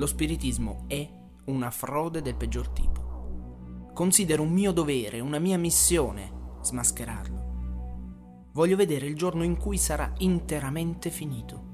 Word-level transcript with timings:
Lo 0.00 0.06
spiritismo 0.06 0.84
è 0.86 1.06
una 1.44 1.70
frode 1.70 2.22
del 2.22 2.34
peggior 2.34 2.70
tipo. 2.70 3.90
Considero 3.92 4.40
un 4.40 4.50
mio 4.50 4.72
dovere, 4.72 5.20
una 5.20 5.38
mia 5.38 5.58
missione 5.58 6.56
smascherarlo. 6.62 8.48
Voglio 8.54 8.76
vedere 8.76 9.04
il 9.04 9.14
giorno 9.14 9.42
in 9.42 9.58
cui 9.58 9.76
sarà 9.76 10.10
interamente 10.20 11.10
finito. 11.10 11.64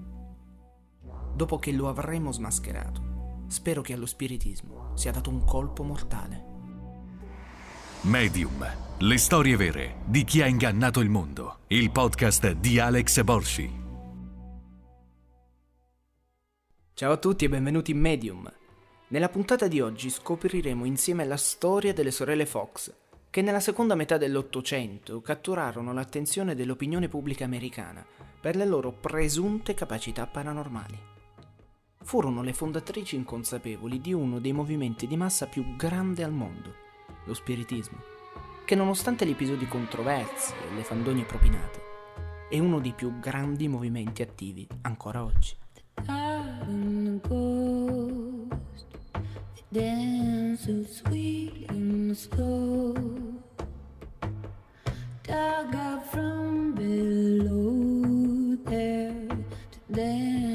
Dopo 1.36 1.60
che 1.60 1.70
lo 1.70 1.88
avremo 1.88 2.32
smascherato, 2.32 3.44
spero 3.46 3.80
che 3.80 3.92
allo 3.92 4.06
spiritismo 4.06 4.90
sia 4.96 5.12
dato 5.12 5.30
un 5.30 5.44
colpo 5.44 5.84
mortale. 5.84 6.44
Medium, 8.00 8.66
le 8.98 9.18
storie 9.18 9.54
vere 9.54 9.98
di 10.04 10.24
chi 10.24 10.42
ha 10.42 10.48
ingannato 10.48 10.98
il 10.98 11.10
mondo. 11.10 11.58
Il 11.68 11.92
podcast 11.92 12.54
di 12.54 12.80
Alex 12.80 13.22
Borsi. 13.22 13.85
Ciao 16.96 17.12
a 17.12 17.18
tutti 17.18 17.44
e 17.44 17.50
benvenuti 17.50 17.90
in 17.90 18.00
Medium. 18.00 18.50
Nella 19.08 19.28
puntata 19.28 19.68
di 19.68 19.82
oggi 19.82 20.08
scopriremo 20.08 20.86
insieme 20.86 21.26
la 21.26 21.36
storia 21.36 21.92
delle 21.92 22.10
sorelle 22.10 22.46
Fox, 22.46 22.90
che 23.28 23.42
nella 23.42 23.60
seconda 23.60 23.94
metà 23.94 24.16
dell'Ottocento 24.16 25.20
catturarono 25.20 25.92
l'attenzione 25.92 26.54
dell'opinione 26.54 27.08
pubblica 27.08 27.44
americana 27.44 28.02
per 28.40 28.56
le 28.56 28.64
loro 28.64 28.92
presunte 28.92 29.74
capacità 29.74 30.26
paranormali. 30.26 30.98
Furono 32.02 32.40
le 32.40 32.54
fondatrici 32.54 33.14
inconsapevoli 33.14 34.00
di 34.00 34.14
uno 34.14 34.40
dei 34.40 34.54
movimenti 34.54 35.06
di 35.06 35.18
massa 35.18 35.44
più 35.48 35.76
grande 35.76 36.24
al 36.24 36.32
mondo, 36.32 36.72
lo 37.26 37.34
spiritismo, 37.34 37.98
che 38.64 38.74
nonostante 38.74 39.26
gli 39.26 39.32
episodi 39.32 39.68
controversi 39.68 40.54
e 40.54 40.74
le 40.74 40.82
fandonie 40.82 41.24
propinate, 41.24 41.78
è 42.48 42.58
uno 42.58 42.80
dei 42.80 42.94
più 42.94 43.18
grandi 43.20 43.68
movimenti 43.68 44.22
attivi 44.22 44.66
ancora 44.80 45.22
oggi. 45.22 45.64
They 45.96 46.04
dance 49.72 50.66
so 50.66 50.84
sweet 50.84 51.66
and 51.70 52.16
slow 52.16 52.94
dug 55.22 55.74
up 55.74 56.06
from 56.10 56.72
below 56.74 58.56
there 58.64 59.28
to 59.70 59.78
then 59.88 60.45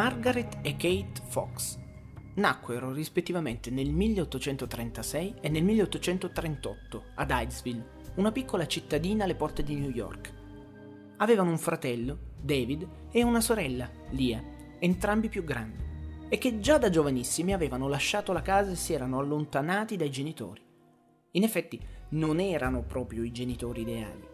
Margaret 0.00 0.60
e 0.62 0.76
Kate 0.78 1.20
Fox 1.28 1.78
nacquero 2.36 2.90
rispettivamente 2.90 3.68
nel 3.68 3.90
1836 3.90 5.34
e 5.42 5.50
nel 5.50 5.62
1838 5.62 7.04
ad 7.16 7.30
Hydesville, 7.30 7.86
una 8.14 8.32
piccola 8.32 8.66
cittadina 8.66 9.24
alle 9.24 9.34
porte 9.34 9.62
di 9.62 9.74
New 9.74 9.90
York. 9.90 10.32
Avevano 11.18 11.50
un 11.50 11.58
fratello, 11.58 12.16
David, 12.40 12.88
e 13.10 13.22
una 13.22 13.42
sorella, 13.42 13.90
Lia, 14.12 14.42
entrambi 14.78 15.28
più 15.28 15.44
grandi, 15.44 15.84
e 16.30 16.38
che 16.38 16.60
già 16.60 16.78
da 16.78 16.88
giovanissimi 16.88 17.52
avevano 17.52 17.86
lasciato 17.86 18.32
la 18.32 18.40
casa 18.40 18.70
e 18.70 18.76
si 18.76 18.94
erano 18.94 19.18
allontanati 19.18 19.96
dai 19.96 20.10
genitori. 20.10 20.62
In 21.32 21.42
effetti 21.42 21.78
non 22.12 22.40
erano 22.40 22.84
proprio 22.84 23.22
i 23.22 23.32
genitori 23.32 23.82
ideali. 23.82 24.26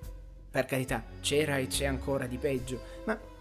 Per 0.48 0.64
carità, 0.64 1.04
c'era 1.18 1.56
e 1.56 1.66
c'è 1.66 1.86
ancora 1.86 2.28
di 2.28 2.36
peggio, 2.36 2.80
ma 3.04 3.34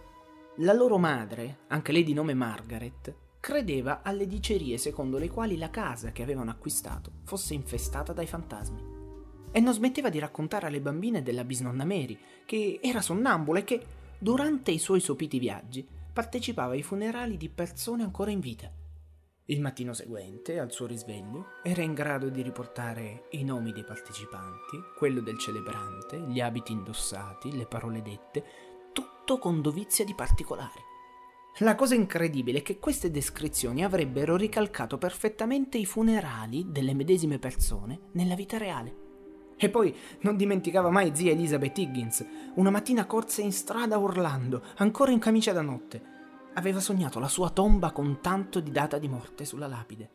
la 0.59 0.71
loro 0.71 0.97
madre, 0.97 1.59
anche 1.67 1.91
lei 1.91 2.03
di 2.03 2.13
nome 2.13 2.33
Margaret, 2.33 3.13
credeva 3.41 4.01
alle 4.03 4.25
dicerie 4.25 4.77
secondo 4.77 5.17
le 5.17 5.29
quali 5.29 5.57
la 5.57 5.69
casa 5.69 6.13
che 6.13 6.23
avevano 6.23 6.49
acquistato 6.49 7.11
fosse 7.23 7.53
infestata 7.53 8.13
dai 8.13 8.25
fantasmi. 8.25 8.93
E 9.51 9.59
non 9.59 9.73
smetteva 9.73 10.09
di 10.09 10.17
raccontare 10.17 10.67
alle 10.67 10.79
bambine 10.79 11.21
della 11.21 11.43
bisnonna 11.43 11.83
Mary, 11.83 12.17
che 12.45 12.79
era 12.81 13.01
sonnambula 13.01 13.59
e 13.59 13.63
che, 13.65 13.85
durante 14.17 14.71
i 14.71 14.79
suoi 14.79 15.01
sopiti 15.01 15.39
viaggi, 15.39 15.85
partecipava 16.13 16.71
ai 16.71 16.83
funerali 16.83 17.35
di 17.35 17.49
persone 17.49 18.03
ancora 18.03 18.31
in 18.31 18.39
vita. 18.39 18.71
Il 19.47 19.61
mattino 19.61 19.93
seguente, 19.93 20.57
al 20.57 20.71
suo 20.71 20.87
risveglio, 20.87 21.47
era 21.63 21.81
in 21.81 21.93
grado 21.93 22.29
di 22.29 22.41
riportare 22.41 23.25
i 23.31 23.43
nomi 23.43 23.73
dei 23.73 23.83
partecipanti, 23.83 24.79
quello 24.97 25.19
del 25.19 25.37
celebrante, 25.37 26.17
gli 26.19 26.39
abiti 26.39 26.71
indossati, 26.71 27.55
le 27.55 27.67
parole 27.67 28.01
dette, 28.01 28.43
tutto 29.25 29.39
con 29.39 29.59
dovizia 29.59 30.05
di 30.05 30.13
particolari. 30.13 30.79
La 31.59 31.73
cosa 31.73 31.95
incredibile 31.95 32.59
è 32.59 32.61
che 32.61 32.77
queste 32.77 33.09
descrizioni 33.09 33.83
avrebbero 33.83 34.35
ricalcato 34.35 34.99
perfettamente 34.99 35.79
i 35.79 35.85
funerali 35.87 36.67
delle 36.69 36.93
medesime 36.93 37.39
persone 37.39 38.01
nella 38.11 38.35
vita 38.35 38.59
reale. 38.59 39.03
E 39.57 39.69
poi 39.71 39.95
non 40.19 40.37
dimenticava 40.37 40.91
mai 40.91 41.15
zia 41.15 41.31
Elizabeth 41.31 41.75
Higgins. 41.75 42.23
Una 42.55 42.69
mattina 42.69 43.07
corse 43.07 43.41
in 43.41 43.51
strada 43.51 43.97
urlando, 43.97 44.61
ancora 44.75 45.09
in 45.09 45.19
camicia 45.19 45.53
da 45.53 45.61
notte. 45.63 46.03
Aveva 46.53 46.79
sognato 46.79 47.17
la 47.17 47.27
sua 47.27 47.49
tomba 47.49 47.91
con 47.91 48.19
tanto 48.21 48.59
di 48.59 48.69
data 48.69 48.99
di 48.99 49.07
morte 49.07 49.43
sulla 49.43 49.67
lapide. 49.67 50.11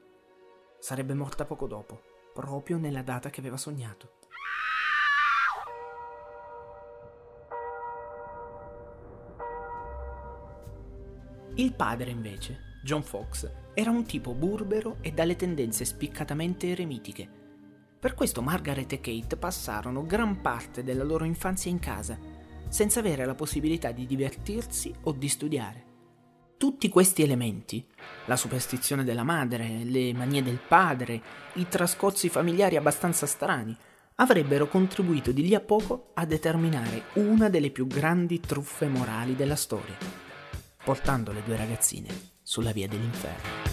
Sarebbe 0.79 1.15
morta 1.15 1.45
poco 1.45 1.67
dopo, 1.67 2.01
proprio 2.33 2.79
nella 2.79 3.03
data 3.03 3.29
che 3.29 3.41
aveva 3.41 3.57
sognato. 3.57 4.19
Il 11.61 11.75
padre, 11.75 12.11
invece, 12.11 12.79
John 12.83 13.03
Fox, 13.03 13.47
era 13.75 13.91
un 13.91 14.07
tipo 14.07 14.33
burbero 14.33 14.97
e 15.03 15.13
dalle 15.13 15.37
tendenze 15.37 15.85
spiccatamente 15.85 16.71
eremitiche. 16.71 17.29
Per 18.01 18.15
questo 18.15 18.41
Margaret 18.41 18.91
e 18.91 19.01
Kate 19.01 19.37
passarono 19.37 20.07
gran 20.07 20.41
parte 20.41 20.83
della 20.83 21.05
loro 21.05 21.25
infanzia 21.25 21.71
in 21.71 21.79
casa, 21.79 22.19
senza 22.71 23.01
avere 23.01 23.27
la 23.27 23.35
possibilità 23.35 23.93
di 23.93 24.07
divertirsi 24.07 24.91
o 25.03 25.13
di 25.13 25.29
studiare. 25.29 25.85
Tutti 26.57 26.89
questi 26.89 27.21
elementi, 27.21 27.87
la 28.25 28.37
superstizione 28.37 29.05
della 29.05 29.23
madre, 29.23 29.85
le 29.85 30.15
manie 30.15 30.43
del 30.43 30.61
padre, 30.67 31.21
i 31.57 31.69
trascorsi 31.69 32.31
familiari 32.31 32.77
abbastanza 32.77 33.27
strani, 33.27 33.77
avrebbero 34.15 34.67
contribuito 34.67 35.31
di 35.31 35.43
lì 35.43 35.55
a 35.55 35.61
poco 35.61 36.13
a 36.15 36.25
determinare 36.25 37.03
una 37.17 37.51
delle 37.51 37.71
più 37.71 37.87
grandi 37.87 38.41
truffe 38.41 38.89
morali 38.89 39.37
della 39.37 39.57
storia, 39.57 39.97
portando 40.85 41.33
le 41.33 41.43
due 41.45 41.57
ragazzine 41.57 42.09
sulla 42.43 42.73
via 42.73 42.89
dell'inferno. 42.89 43.70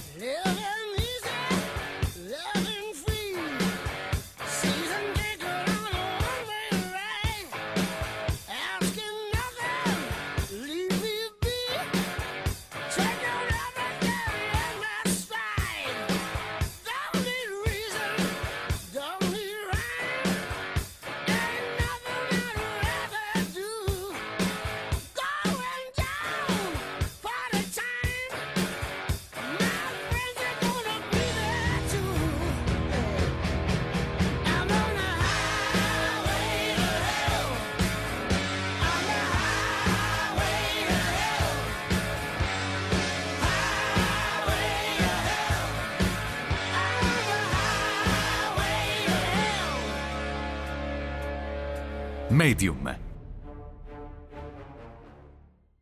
Medium. 52.48 52.98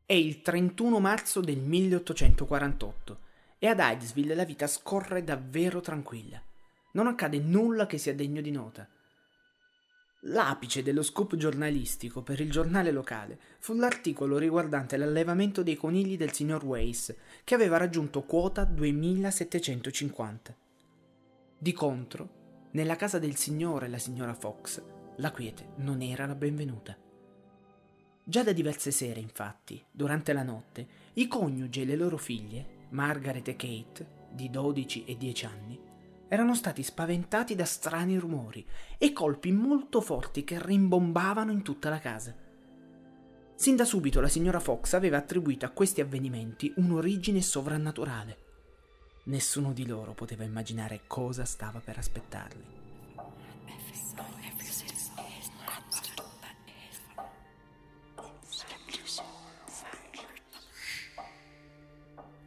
È 0.03 0.13
il 0.13 0.41
31 0.41 1.00
marzo 1.00 1.39
del 1.39 1.59
1848 1.59 3.19
e 3.59 3.67
ad 3.67 3.77
Hydesville 3.79 4.33
la 4.33 4.45
vita 4.45 4.65
scorre 4.65 5.23
davvero 5.23 5.79
tranquilla. 5.79 6.41
Non 6.94 7.06
accade 7.06 7.38
nulla 7.38 7.85
che 7.85 8.00
sia 8.00 8.15
degno 8.15 8.41
di 8.41 8.50
nota. 8.50 8.89
L'apice 10.21 10.81
dello 10.81 11.03
scoop 11.03 11.35
giornalistico 11.35 12.23
per 12.23 12.39
il 12.41 12.50
giornale 12.50 12.89
locale 12.89 13.38
fu 13.59 13.75
l'articolo 13.75 14.39
riguardante 14.39 14.97
l'allevamento 14.97 15.62
dei 15.62 15.75
conigli 15.75 16.17
del 16.17 16.33
signor 16.33 16.65
Weiss, 16.65 17.13
che 17.44 17.53
aveva 17.53 17.77
raggiunto 17.77 18.23
quota 18.23 18.63
2750. 18.63 20.56
Di 21.59 21.73
contro, 21.73 22.29
nella 22.71 22.95
casa 22.95 23.19
del 23.19 23.35
signore 23.35 23.85
e 23.85 23.89
la 23.89 24.00
signora 24.00 24.33
Fox, 24.33 24.94
la 25.17 25.31
quiete 25.31 25.69
non 25.77 26.01
era 26.01 26.25
la 26.25 26.35
benvenuta. 26.35 26.97
Già 28.23 28.44
da 28.44 28.51
diverse 28.51 28.91
sere, 28.91 29.19
infatti, 29.19 29.83
durante 29.91 30.33
la 30.33 30.44
notte, 30.44 30.88
i 31.13 31.27
coniugi 31.27 31.81
e 31.81 31.85
le 31.85 31.95
loro 31.95 32.17
figlie, 32.17 32.88
Margaret 32.89 33.47
e 33.47 33.56
Kate, 33.56 34.07
di 34.31 34.50
12 34.50 35.06
e 35.06 35.15
10 35.15 35.45
anni, 35.45 35.79
erano 36.27 36.56
stati 36.56 36.83
spaventati 36.83 37.56
da 37.56 37.65
strani 37.65 38.17
rumori 38.17 38.65
e 38.97 39.13
colpi 39.13 39.51
molto 39.51 40.01
forti 40.01 40.44
che 40.44 40.62
rimbombavano 40.62 41.51
in 41.51 41.62
tutta 41.62 41.89
la 41.89 42.00
casa. 42.00 42.35
Sin 43.56 43.75
da 43.75 43.85
subito 43.85 44.19
la 44.19 44.27
signora 44.27 44.59
Fox 44.59 44.94
aveva 44.94 45.17
attribuito 45.17 45.65
a 45.65 45.69
questi 45.69 46.01
avvenimenti 46.01 46.73
un'origine 46.75 47.41
sovrannaturale. 47.41 48.38
Nessuno 49.25 49.71
di 49.71 49.85
loro 49.85 50.13
poteva 50.13 50.44
immaginare 50.44 51.01
cosa 51.07 51.45
stava 51.45 51.79
per 51.79 51.97
aspettarli. 51.97 52.85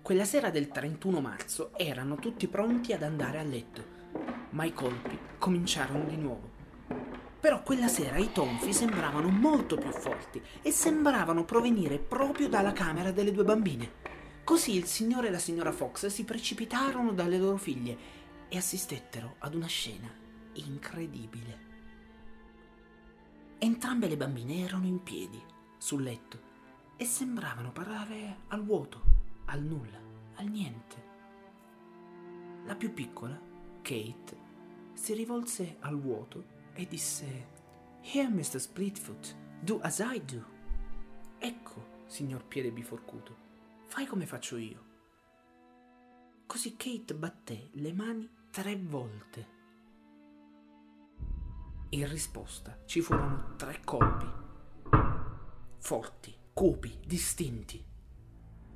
Quella 0.08 0.24
sera 0.24 0.48
del 0.48 0.68
31 0.68 1.20
marzo 1.20 1.70
erano 1.76 2.14
tutti 2.14 2.48
pronti 2.48 2.94
ad 2.94 3.02
andare 3.02 3.40
a 3.40 3.42
letto, 3.42 3.84
ma 4.52 4.64
i 4.64 4.72
colpi 4.72 5.18
cominciarono 5.36 6.04
di 6.04 6.16
nuovo. 6.16 6.50
Però 7.38 7.62
quella 7.62 7.88
sera 7.88 8.16
i 8.16 8.32
tonfi 8.32 8.72
sembravano 8.72 9.28
molto 9.28 9.76
più 9.76 9.90
forti 9.90 10.40
e 10.62 10.70
sembravano 10.70 11.44
provenire 11.44 11.98
proprio 11.98 12.48
dalla 12.48 12.72
camera 12.72 13.10
delle 13.10 13.32
due 13.32 13.44
bambine. 13.44 13.90
Così 14.44 14.76
il 14.76 14.86
signore 14.86 15.28
e 15.28 15.30
la 15.30 15.38
signora 15.38 15.72
Fox 15.72 16.06
si 16.06 16.24
precipitarono 16.24 17.12
dalle 17.12 17.36
loro 17.36 17.58
figlie 17.58 17.98
e 18.48 18.56
assistettero 18.56 19.34
ad 19.40 19.54
una 19.54 19.66
scena 19.66 20.10
incredibile. 20.54 21.58
Entrambe 23.58 24.08
le 24.08 24.16
bambine 24.16 24.64
erano 24.64 24.86
in 24.86 25.02
piedi, 25.02 25.38
sul 25.76 26.02
letto, 26.02 26.40
e 26.96 27.04
sembravano 27.04 27.72
parlare 27.72 28.38
al 28.48 28.64
vuoto, 28.64 29.17
al 29.48 29.62
nulla, 29.62 30.00
al 30.34 30.46
niente. 30.46 31.06
La 32.64 32.74
più 32.74 32.92
piccola, 32.92 33.40
Kate, 33.82 34.36
si 34.92 35.14
rivolse 35.14 35.76
al 35.80 35.98
vuoto 35.98 36.56
e 36.72 36.86
disse 36.86 37.56
Here, 38.02 38.28
Mr. 38.28 38.58
Splitfoot, 38.58 39.34
do 39.60 39.78
as 39.80 39.98
I 40.00 40.22
do. 40.24 40.44
Ecco, 41.38 42.02
signor 42.06 42.44
piede 42.44 42.70
biforcuto, 42.70 43.36
fai 43.86 44.06
come 44.06 44.26
faccio 44.26 44.56
io. 44.56 44.86
Così 46.46 46.76
Kate 46.76 47.14
batté 47.14 47.68
le 47.72 47.92
mani 47.92 48.28
tre 48.50 48.76
volte. 48.76 49.56
In 51.90 52.06
risposta 52.08 52.82
ci 52.84 53.00
furono 53.00 53.56
tre 53.56 53.80
colpi, 53.82 54.26
forti, 55.78 56.36
cupi, 56.52 57.00
distinti. 57.06 57.87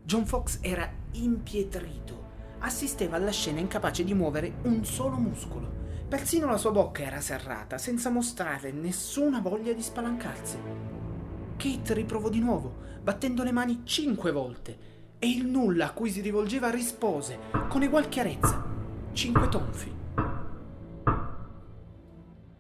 John 0.05 0.27
Fox 0.27 0.59
era 0.61 0.91
impietrito, 1.13 2.31
assisteva 2.59 3.17
alla 3.17 3.31
scena 3.31 3.61
incapace 3.61 4.03
di 4.03 4.15
muovere 4.15 4.55
un 4.63 4.85
solo 4.85 5.17
muscolo. 5.17 5.81
Persino 6.09 6.51
la 6.51 6.57
sua 6.57 6.73
bocca 6.73 7.03
era 7.03 7.21
serrata, 7.21 7.79
senza 7.79 8.11
mostrare 8.11 8.73
nessuna 8.73 9.41
voglia 9.41 9.73
di 9.73 9.81
spalancarsi. 9.81 10.59
Kate 11.57 11.95
riprovò 11.95 12.29
di 12.29 12.41
nuovo, 12.41 12.75
battendo 13.01 13.45
le 13.45 13.53
mani 13.53 13.83
cinque 13.85 14.33
volte, 14.33 14.91
e 15.19 15.29
il 15.31 15.47
nulla 15.47 15.87
a 15.87 15.93
cui 15.93 16.11
si 16.11 16.21
rivolgeva 16.21 16.69
rispose, 16.69 17.39
con 17.69 17.83
egual 17.83 18.09
chiarezza, 18.09 18.63
cinque 19.13 19.49
tonfi. 19.49 19.95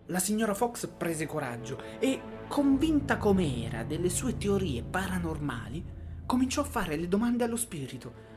La 0.06 0.18
signora 0.20 0.54
Fox 0.54 0.86
prese 0.86 1.26
coraggio 1.26 1.80
e, 1.98 2.20
convinta 2.46 3.16
come 3.16 3.64
era 3.64 3.82
delle 3.82 4.10
sue 4.10 4.36
teorie 4.36 4.82
paranormali, 4.82 6.00
cominciò 6.26 6.62
a 6.62 6.64
fare 6.64 6.96
le 6.96 7.08
domande 7.08 7.44
allo 7.44 7.56
spirito. 7.56 8.30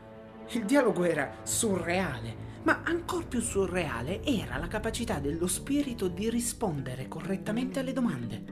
Il 0.50 0.66
dialogo 0.66 1.04
era 1.04 1.38
surreale, 1.44 2.54
ma 2.64 2.82
ancora 2.84 3.26
più 3.26 3.42
surreale 3.42 4.24
era 4.24 4.58
la 4.58 4.68
capacità 4.68 5.20
dello 5.20 5.48
spirito 5.48 6.08
di 6.08 6.30
rispondere 6.30 7.08
correttamente 7.08 7.80
alle 7.80 7.94
domande, 7.94 8.44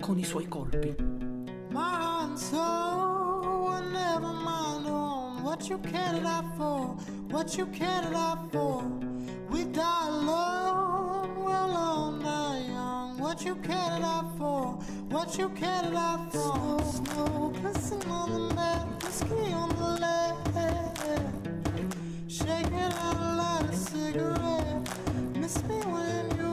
con 0.00 0.18
i 0.18 0.24
suoi 0.24 0.48
colpi. 0.48 0.94
My 1.70 2.14
and 2.24 2.36
soul 2.38 3.34
never 3.92 4.32
mind 4.32 4.86
on 4.86 5.42
what 5.42 5.68
you 5.68 5.78
cared 5.80 6.24
out 6.24 6.56
for, 6.56 6.96
what 7.30 7.56
you 7.56 7.66
cared 7.70 8.12
out 8.14 8.50
for. 8.50 8.82
We 9.50 9.64
die 9.70 10.06
alone, 10.08 10.43
What 13.34 13.44
you 13.44 13.56
cared 13.56 14.02
out 14.04 14.38
for, 14.38 14.78
what 15.10 15.36
you 15.36 15.48
cared 15.48 15.92
out 15.92 16.32
for. 16.32 16.80
Snow, 16.84 17.52
kissing 17.60 18.08
on 18.08 18.30
the 18.30 18.54
neck, 18.54 19.02
whiskey 19.02 19.52
on 19.52 19.70
the 19.70 19.98
leg. 20.04 20.34
Shaking 22.28 22.74
out 22.74 23.16
a 23.16 23.34
light 23.34 23.68
of 23.70 23.74
cigarette. 23.74 24.88
Miss 25.36 25.60
me 25.64 25.74
when 25.74 26.30
you, 26.38 26.43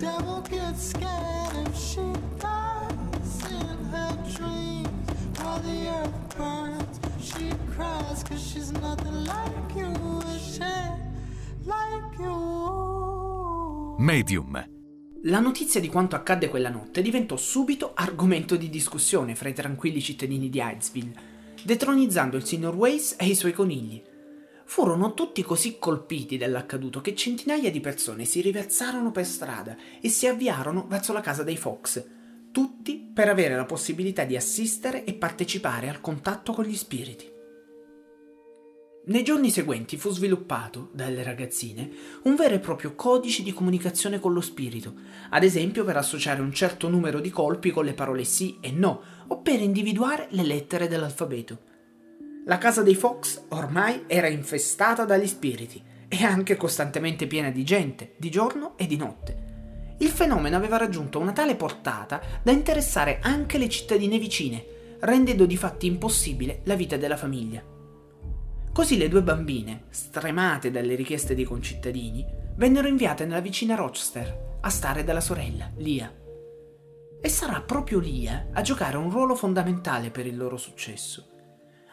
gets 0.00 0.90
scared 0.90 1.66
if 1.66 1.76
she 1.76 2.12
dies 2.38 3.50
in 3.50 3.84
her 3.90 4.16
dreams. 4.34 4.88
While 5.38 5.60
the 5.60 5.88
earth 5.88 6.36
burns, 6.36 7.00
she 7.20 7.50
cries 7.74 8.22
cause 8.22 8.40
she's 8.40 8.70
nothing 8.70 9.24
like 9.24 9.74
you. 9.74 9.92
Like 11.64 12.18
you. 12.18 13.94
Medium. 13.98 14.66
La 15.24 15.40
notizia 15.40 15.80
di 15.80 15.88
quanto 15.88 16.16
accadde 16.16 16.48
quella 16.48 16.70
notte 16.70 17.02
diventò 17.02 17.36
subito 17.36 17.92
argomento 17.94 18.56
di 18.56 18.70
discussione 18.70 19.34
fra 19.34 19.50
i 19.50 19.54
tranquilli 19.54 20.00
cittadini 20.00 20.48
di 20.48 20.58
Hydesville, 20.58 21.12
detronizzando 21.62 22.38
il 22.38 22.46
signor 22.46 22.74
Weiss 22.74 23.16
e 23.18 23.26
i 23.26 23.34
suoi 23.34 23.52
conigli. 23.52 24.02
Furono 24.70 25.14
tutti 25.14 25.42
così 25.42 25.80
colpiti 25.80 26.36
dall'accaduto 26.36 27.00
che 27.00 27.16
centinaia 27.16 27.72
di 27.72 27.80
persone 27.80 28.24
si 28.24 28.40
riversarono 28.40 29.10
per 29.10 29.26
strada 29.26 29.76
e 30.00 30.08
si 30.08 30.28
avviarono 30.28 30.86
verso 30.86 31.12
la 31.12 31.20
casa 31.20 31.42
dei 31.42 31.56
Fox, 31.56 32.06
tutti 32.52 33.10
per 33.12 33.28
avere 33.28 33.56
la 33.56 33.64
possibilità 33.64 34.22
di 34.22 34.36
assistere 34.36 35.02
e 35.02 35.14
partecipare 35.14 35.88
al 35.88 36.00
contatto 36.00 36.52
con 36.52 36.66
gli 36.66 36.76
spiriti. 36.76 37.28
Nei 39.06 39.24
giorni 39.24 39.50
seguenti 39.50 39.96
fu 39.96 40.10
sviluppato, 40.10 40.90
dalle 40.92 41.24
ragazzine, 41.24 41.90
un 42.22 42.36
vero 42.36 42.54
e 42.54 42.60
proprio 42.60 42.94
codice 42.94 43.42
di 43.42 43.52
comunicazione 43.52 44.20
con 44.20 44.32
lo 44.32 44.40
spirito, 44.40 44.94
ad 45.30 45.42
esempio 45.42 45.82
per 45.82 45.96
associare 45.96 46.40
un 46.40 46.52
certo 46.52 46.88
numero 46.88 47.18
di 47.18 47.30
colpi 47.30 47.72
con 47.72 47.84
le 47.84 47.94
parole 47.94 48.22
sì 48.22 48.58
e 48.60 48.70
no, 48.70 49.02
o 49.26 49.40
per 49.40 49.60
individuare 49.60 50.28
le 50.30 50.44
lettere 50.44 50.86
dell'alfabeto. 50.86 51.69
La 52.46 52.56
casa 52.58 52.82
dei 52.82 52.94
Fox 52.94 53.44
ormai 53.48 54.04
era 54.06 54.26
infestata 54.26 55.04
dagli 55.04 55.26
spiriti 55.26 55.82
e 56.08 56.24
anche 56.24 56.56
costantemente 56.56 57.26
piena 57.26 57.50
di 57.50 57.62
gente, 57.64 58.14
di 58.16 58.30
giorno 58.30 58.76
e 58.76 58.86
di 58.86 58.96
notte. 58.96 59.48
Il 59.98 60.08
fenomeno 60.08 60.56
aveva 60.56 60.78
raggiunto 60.78 61.18
una 61.18 61.32
tale 61.32 61.54
portata 61.54 62.20
da 62.42 62.50
interessare 62.50 63.18
anche 63.20 63.58
le 63.58 63.68
cittadine 63.68 64.18
vicine, 64.18 64.64
rendendo 65.00 65.44
di 65.44 65.56
fatti 65.56 65.86
impossibile 65.86 66.62
la 66.64 66.74
vita 66.74 66.96
della 66.96 67.18
famiglia. 67.18 67.62
Così 68.72 68.96
le 68.96 69.08
due 69.08 69.22
bambine, 69.22 69.84
stremate 69.90 70.70
dalle 70.70 70.94
richieste 70.94 71.34
dei 71.34 71.44
concittadini, 71.44 72.24
vennero 72.56 72.88
inviate 72.88 73.26
nella 73.26 73.40
vicina 73.40 73.74
Rochester 73.74 74.58
a 74.62 74.70
stare 74.70 75.04
dalla 75.04 75.20
sorella, 75.20 75.70
Lia. 75.76 76.12
E 77.20 77.28
sarà 77.28 77.60
proprio 77.60 77.98
Lia 77.98 78.48
a 78.52 78.62
giocare 78.62 78.96
un 78.96 79.10
ruolo 79.10 79.34
fondamentale 79.34 80.10
per 80.10 80.26
il 80.26 80.36
loro 80.36 80.56
successo. 80.56 81.29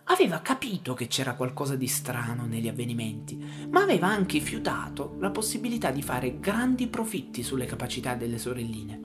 Aveva 0.10 0.40
capito 0.40 0.94
che 0.94 1.08
c'era 1.08 1.34
qualcosa 1.34 1.76
di 1.76 1.88
strano 1.88 2.46
negli 2.46 2.70
avvenimenti, 2.70 3.44
ma 3.70 3.82
aveva 3.82 4.08
anche 4.08 4.40
fiutato 4.40 5.16
la 5.20 5.32
possibilità 5.32 5.92
di 5.92 6.02
fare 6.02 6.40
grandi 6.40 6.88
profitti 6.88 7.44
sulle 7.44 7.66
capacità 7.66 8.16
delle 8.16 8.38
sorelline. 8.38 9.02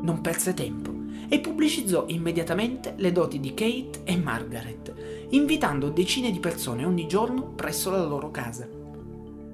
Non 0.00 0.20
perse 0.20 0.52
tempo 0.52 0.92
e 1.28 1.38
pubblicizzò 1.38 2.06
immediatamente 2.08 2.94
le 2.96 3.12
doti 3.12 3.38
di 3.38 3.54
Kate 3.54 4.02
e 4.02 4.16
Margaret, 4.16 5.26
invitando 5.30 5.90
decine 5.90 6.32
di 6.32 6.40
persone 6.40 6.84
ogni 6.84 7.06
giorno 7.06 7.52
presso 7.52 7.90
la 7.90 8.04
loro 8.04 8.32
casa. 8.32 8.68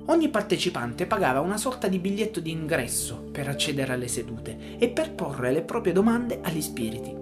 Ogni 0.06 0.30
partecipante 0.30 1.06
pagava 1.06 1.40
una 1.40 1.58
sorta 1.58 1.86
di 1.86 1.98
biglietto 1.98 2.40
di 2.40 2.50
ingresso 2.50 3.28
per 3.30 3.46
accedere 3.46 3.92
alle 3.92 4.08
sedute 4.08 4.78
e 4.78 4.88
per 4.88 5.12
porre 5.12 5.52
le 5.52 5.62
proprie 5.62 5.92
domande 5.92 6.40
agli 6.42 6.62
spiriti. 6.62 7.19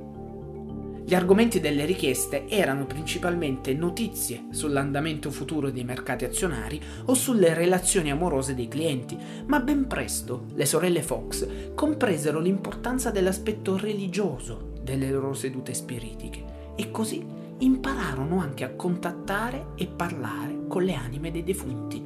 Gli 1.09 1.15
argomenti 1.15 1.59
delle 1.59 1.87
richieste 1.87 2.47
erano 2.49 2.85
principalmente 2.85 3.73
notizie 3.73 4.49
sull'andamento 4.51 5.31
futuro 5.31 5.71
dei 5.71 5.83
mercati 5.83 6.27
azionari 6.27 6.79
o 7.07 7.15
sulle 7.15 7.55
relazioni 7.55 8.11
amorose 8.11 8.55
dei 8.55 8.69
clienti, 8.69 9.17
ma 9.47 9.59
ben 9.61 9.87
presto 9.87 10.45
le 10.53 10.67
sorelle 10.67 11.01
Fox 11.01 11.73
compresero 11.75 12.41
l'importanza 12.41 13.11
dell'aspetto 13.11 13.79
religioso 13.79 14.73
delle 14.83 15.11
loro 15.11 15.33
sedute 15.33 15.73
spiritiche 15.73 16.75
e 16.77 16.91
così 16.91 17.25
impararono 17.57 18.39
anche 18.39 18.65
a 18.65 18.75
contattare 18.75 19.69
e 19.77 19.87
parlare 19.87 20.67
con 20.69 20.83
le 20.83 20.93
anime 20.93 21.31
dei 21.31 21.43
defunti. 21.43 22.05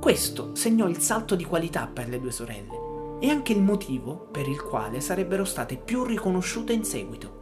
Questo 0.00 0.54
segnò 0.54 0.88
il 0.88 0.96
salto 1.00 1.34
di 1.34 1.44
qualità 1.44 1.86
per 1.86 2.08
le 2.08 2.18
due 2.18 2.32
sorelle 2.32 3.18
e 3.20 3.28
anche 3.28 3.52
il 3.52 3.60
motivo 3.60 4.26
per 4.32 4.48
il 4.48 4.62
quale 4.62 5.02
sarebbero 5.02 5.44
state 5.44 5.76
più 5.76 6.04
riconosciute 6.04 6.72
in 6.72 6.84
seguito. 6.84 7.39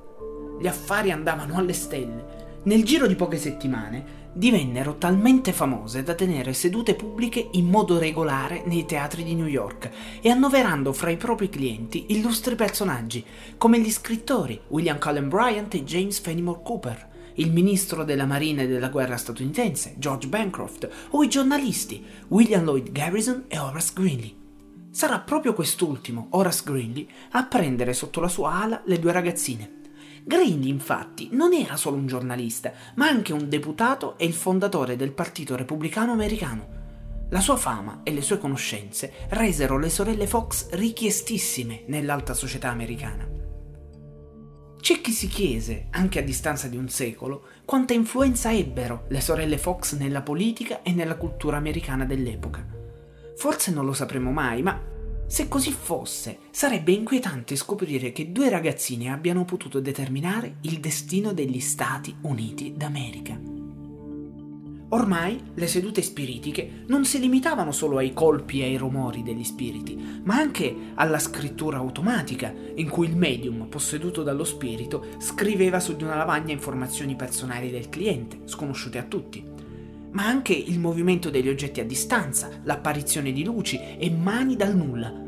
Gli 0.61 0.67
affari 0.67 1.11
andavano 1.11 1.57
alle 1.57 1.73
stelle. 1.73 2.37
Nel 2.65 2.85
giro 2.85 3.07
di 3.07 3.15
poche 3.15 3.39
settimane 3.39 4.27
divennero 4.33 4.97
talmente 4.99 5.53
famose 5.53 6.03
da 6.03 6.15
tenere 6.15 6.53
sedute 6.53 6.95
pubbliche 6.95 7.49
in 7.53 7.67
modo 7.67 7.99
regolare 7.99 8.63
nei 8.67 8.85
teatri 8.85 9.25
di 9.25 9.35
New 9.35 9.47
York 9.47 9.91
e 10.21 10.31
annoverando 10.31 10.93
fra 10.93 11.11
i 11.11 11.17
propri 11.17 11.49
clienti 11.49 12.07
illustri 12.09 12.55
personaggi 12.55 13.25
come 13.57 13.81
gli 13.81 13.91
scrittori 13.91 14.61
William 14.69 14.99
Cullen 14.99 15.29
Bryant 15.29 15.75
e 15.75 15.85
James 15.85 16.21
Fenimore 16.21 16.61
Cooper, 16.63 17.09
il 17.35 17.53
ministro 17.53 18.05
della 18.05 18.27
Marina 18.27 18.63
e 18.63 18.67
della 18.67 18.89
Guerra 18.89 19.17
statunitense 19.17 19.95
George 19.97 20.29
Bancroft 20.29 20.89
o 21.11 21.23
i 21.23 21.29
giornalisti 21.29 22.05
William 22.29 22.65
Lloyd 22.65 22.93
Garrison 22.93 23.45
e 23.49 23.59
Horace 23.59 23.93
Greeley. 23.95 24.37
Sarà 24.91 25.21
proprio 25.21 25.53
quest'ultimo, 25.53 26.29
Horace 26.31 26.63
Greeley, 26.65 27.09
a 27.33 27.45
prendere 27.45 27.93
sotto 27.93 28.21
la 28.21 28.29
sua 28.29 28.53
ala 28.53 28.83
le 28.85 28.99
due 28.99 29.13
ragazzine. 29.13 29.77
Greeley, 30.29 30.69
infatti, 30.69 31.31
non 31.33 31.55
era 31.55 31.79
solo 31.79 31.97
un 31.97 32.07
giornalista, 32.07 32.71
ma 32.97 33.09
anche 33.09 33.33
un 33.33 33.49
deputato 33.49 34.19
e 34.19 34.27
il 34.27 34.35
fondatore 34.35 34.95
del 34.95 35.13
Partito 35.13 35.57
Repubblicano 35.57 36.13
Americano. 36.13 36.77
La 37.31 37.41
sua 37.41 37.57
fama 37.57 38.01
e 38.03 38.13
le 38.13 38.21
sue 38.21 38.37
conoscenze 38.37 39.11
resero 39.31 39.79
le 39.79 39.89
sorelle 39.89 40.27
Fox 40.27 40.69
richiestissime 40.73 41.85
nell'alta 41.87 42.35
società 42.35 42.69
americana. 42.69 43.27
C'è 44.79 45.01
chi 45.01 45.13
si 45.13 45.29
chiese, 45.29 45.87
anche 45.93 46.19
a 46.19 46.23
distanza 46.23 46.69
di 46.69 46.77
un 46.77 46.91
secolo, 46.91 47.47
quanta 47.65 47.95
influenza 47.95 48.53
ebbero 48.53 49.07
le 49.09 49.23
sorelle 49.23 49.57
Fox 49.57 49.97
nella 49.97 50.21
politica 50.21 50.83
e 50.83 50.93
nella 50.93 51.17
cultura 51.17 51.57
americana 51.57 52.05
dell'epoca. 52.05 52.67
Forse 53.35 53.71
non 53.71 53.87
lo 53.87 53.95
sapremo 53.95 54.31
mai, 54.31 54.61
ma 54.61 54.79
se 55.29 55.47
così 55.47 55.73
fosse, 55.73 56.39
sarebbe 56.51 56.91
inquietante 56.91 57.55
scoprire 57.55 58.13
che 58.13 58.33
due 58.33 58.49
ragazzine 58.49 59.11
abbiano 59.11 59.45
potuto 59.45 59.79
determinare 59.79 60.57
il 60.63 60.81
destino 60.81 61.35
degli 61.35 61.61
Stati 61.61 62.17
Uniti 62.23 62.73
d'America. 62.75 63.39
Ormai 64.91 65.39
le 65.53 65.67
sedute 65.67 66.01
spiritiche 66.01 66.85
non 66.87 67.05
si 67.05 67.21
limitavano 67.21 67.73
solo 67.73 67.99
ai 67.99 68.15
colpi 68.15 68.63
e 68.63 68.65
ai 68.65 68.79
rumori 68.79 69.23
degli 69.23 69.45
spiriti, 69.45 70.23
ma 70.25 70.37
anche 70.37 70.75
alla 70.95 71.19
scrittura 71.19 71.77
automatica, 71.77 72.51
in 72.77 72.89
cui 72.89 73.07
il 73.07 73.15
medium 73.15 73.67
posseduto 73.67 74.23
dallo 74.23 74.45
spirito 74.45 75.09
scriveva 75.19 75.79
su 75.79 75.95
di 75.95 76.05
una 76.05 76.17
lavagna 76.17 76.55
informazioni 76.55 77.17
personali 77.17 77.71
del 77.71 77.91
cliente, 77.91 78.41
sconosciute 78.47 78.97
a 78.97 79.03
tutti, 79.03 79.45
ma 80.13 80.27
anche 80.27 80.53
il 80.53 80.79
movimento 80.79 81.31
degli 81.31 81.49
oggetti 81.49 81.81
a 81.81 81.85
distanza, 81.85 82.49
l'apparizione 82.63 83.33
di 83.33 83.45
luci 83.45 83.81
e 83.99 84.11
mani 84.11 84.57
dal 84.57 84.77
nulla. 84.77 85.27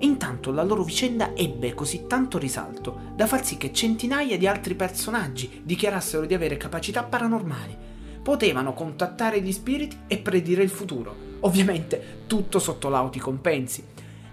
Intanto 0.00 0.50
la 0.50 0.64
loro 0.64 0.82
vicenda 0.82 1.32
ebbe 1.34 1.74
così 1.74 2.06
tanto 2.08 2.36
risalto 2.36 3.12
da 3.14 3.26
far 3.26 3.44
sì 3.44 3.56
che 3.56 3.72
centinaia 3.72 4.36
di 4.36 4.48
altri 4.48 4.74
personaggi 4.74 5.60
dichiarassero 5.62 6.26
di 6.26 6.34
avere 6.34 6.56
capacità 6.56 7.04
paranormali. 7.04 7.90
Potevano 8.22 8.72
contattare 8.72 9.40
gli 9.40 9.52
spiriti 9.52 9.96
e 10.08 10.18
predire 10.18 10.62
il 10.62 10.70
futuro, 10.70 11.14
ovviamente 11.40 12.24
tutto 12.26 12.58
sotto 12.58 12.88
lauti 12.88 13.20
compensi. 13.20 13.84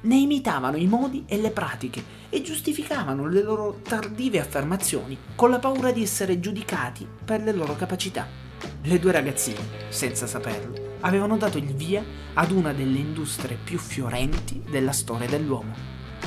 Ne 0.01 0.15
imitavano 0.15 0.77
i 0.77 0.88
modi 0.88 1.25
e 1.27 1.38
le 1.38 1.51
pratiche 1.51 2.01
e 2.29 2.41
giustificavano 2.41 3.27
le 3.27 3.43
loro 3.43 3.81
tardive 3.84 4.39
affermazioni 4.39 5.17
con 5.36 5.50
la 5.50 5.60
paura 5.60 5.91
di 5.91 6.01
essere 6.01 6.39
giudicati 6.39 7.08
per 7.25 7.43
le 7.43 7.51
loro 7.51 7.75
capacità. 7.75 8.38
Le 8.84 9.00
due 9.00 9.12
ragazzine, 9.12 9.60
senza 9.89 10.28
saperlo, 10.28 10.98
avevano 11.01 11.38
dato 11.38 11.58
il 11.58 11.74
via 11.74 12.04
ad 12.34 12.51
una 12.51 12.74
delle 12.74 12.98
industrie 12.98 13.58
più 13.62 13.78
fiorenti 13.78 14.63
della 14.70 14.92
storia 14.92 15.28
dell'uomo, 15.28 15.74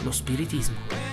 lo 0.03 0.11
spiritismo. 0.11 1.12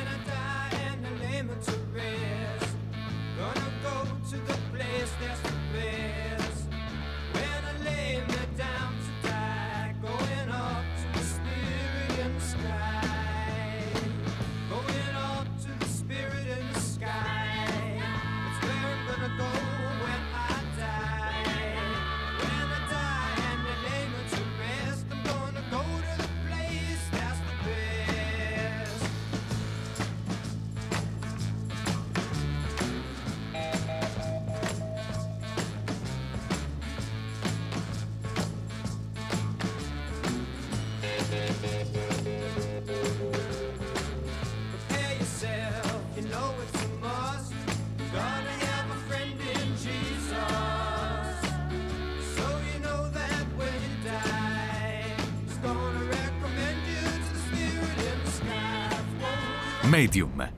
Medium. 59.99 60.53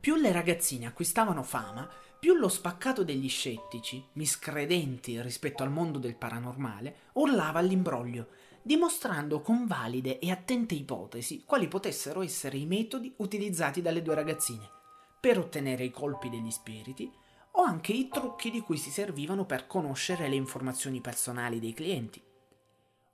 Più 0.00 0.14
le 0.14 0.32
ragazzine 0.32 0.86
acquistavano 0.86 1.42
fama, 1.42 1.86
più 2.18 2.32
lo 2.32 2.48
spaccato 2.48 3.04
degli 3.04 3.28
scettici, 3.28 4.02
miscredenti 4.12 5.20
rispetto 5.20 5.62
al 5.62 5.70
mondo 5.70 5.98
del 5.98 6.16
paranormale, 6.16 6.96
urlava 7.12 7.58
all'imbroglio, 7.58 8.28
dimostrando 8.62 9.42
con 9.42 9.66
valide 9.66 10.18
e 10.18 10.30
attente 10.30 10.76
ipotesi 10.76 11.44
quali 11.44 11.68
potessero 11.68 12.22
essere 12.22 12.56
i 12.56 12.64
metodi 12.64 13.12
utilizzati 13.18 13.82
dalle 13.82 14.00
due 14.00 14.14
ragazzine 14.14 14.66
per 15.20 15.38
ottenere 15.38 15.84
i 15.84 15.90
colpi 15.90 16.30
degli 16.30 16.50
spiriti 16.50 17.12
o 17.50 17.62
anche 17.64 17.92
i 17.92 18.08
trucchi 18.08 18.50
di 18.50 18.62
cui 18.62 18.78
si 18.78 18.88
servivano 18.88 19.44
per 19.44 19.66
conoscere 19.66 20.26
le 20.26 20.36
informazioni 20.36 21.02
personali 21.02 21.60
dei 21.60 21.74
clienti. 21.74 22.22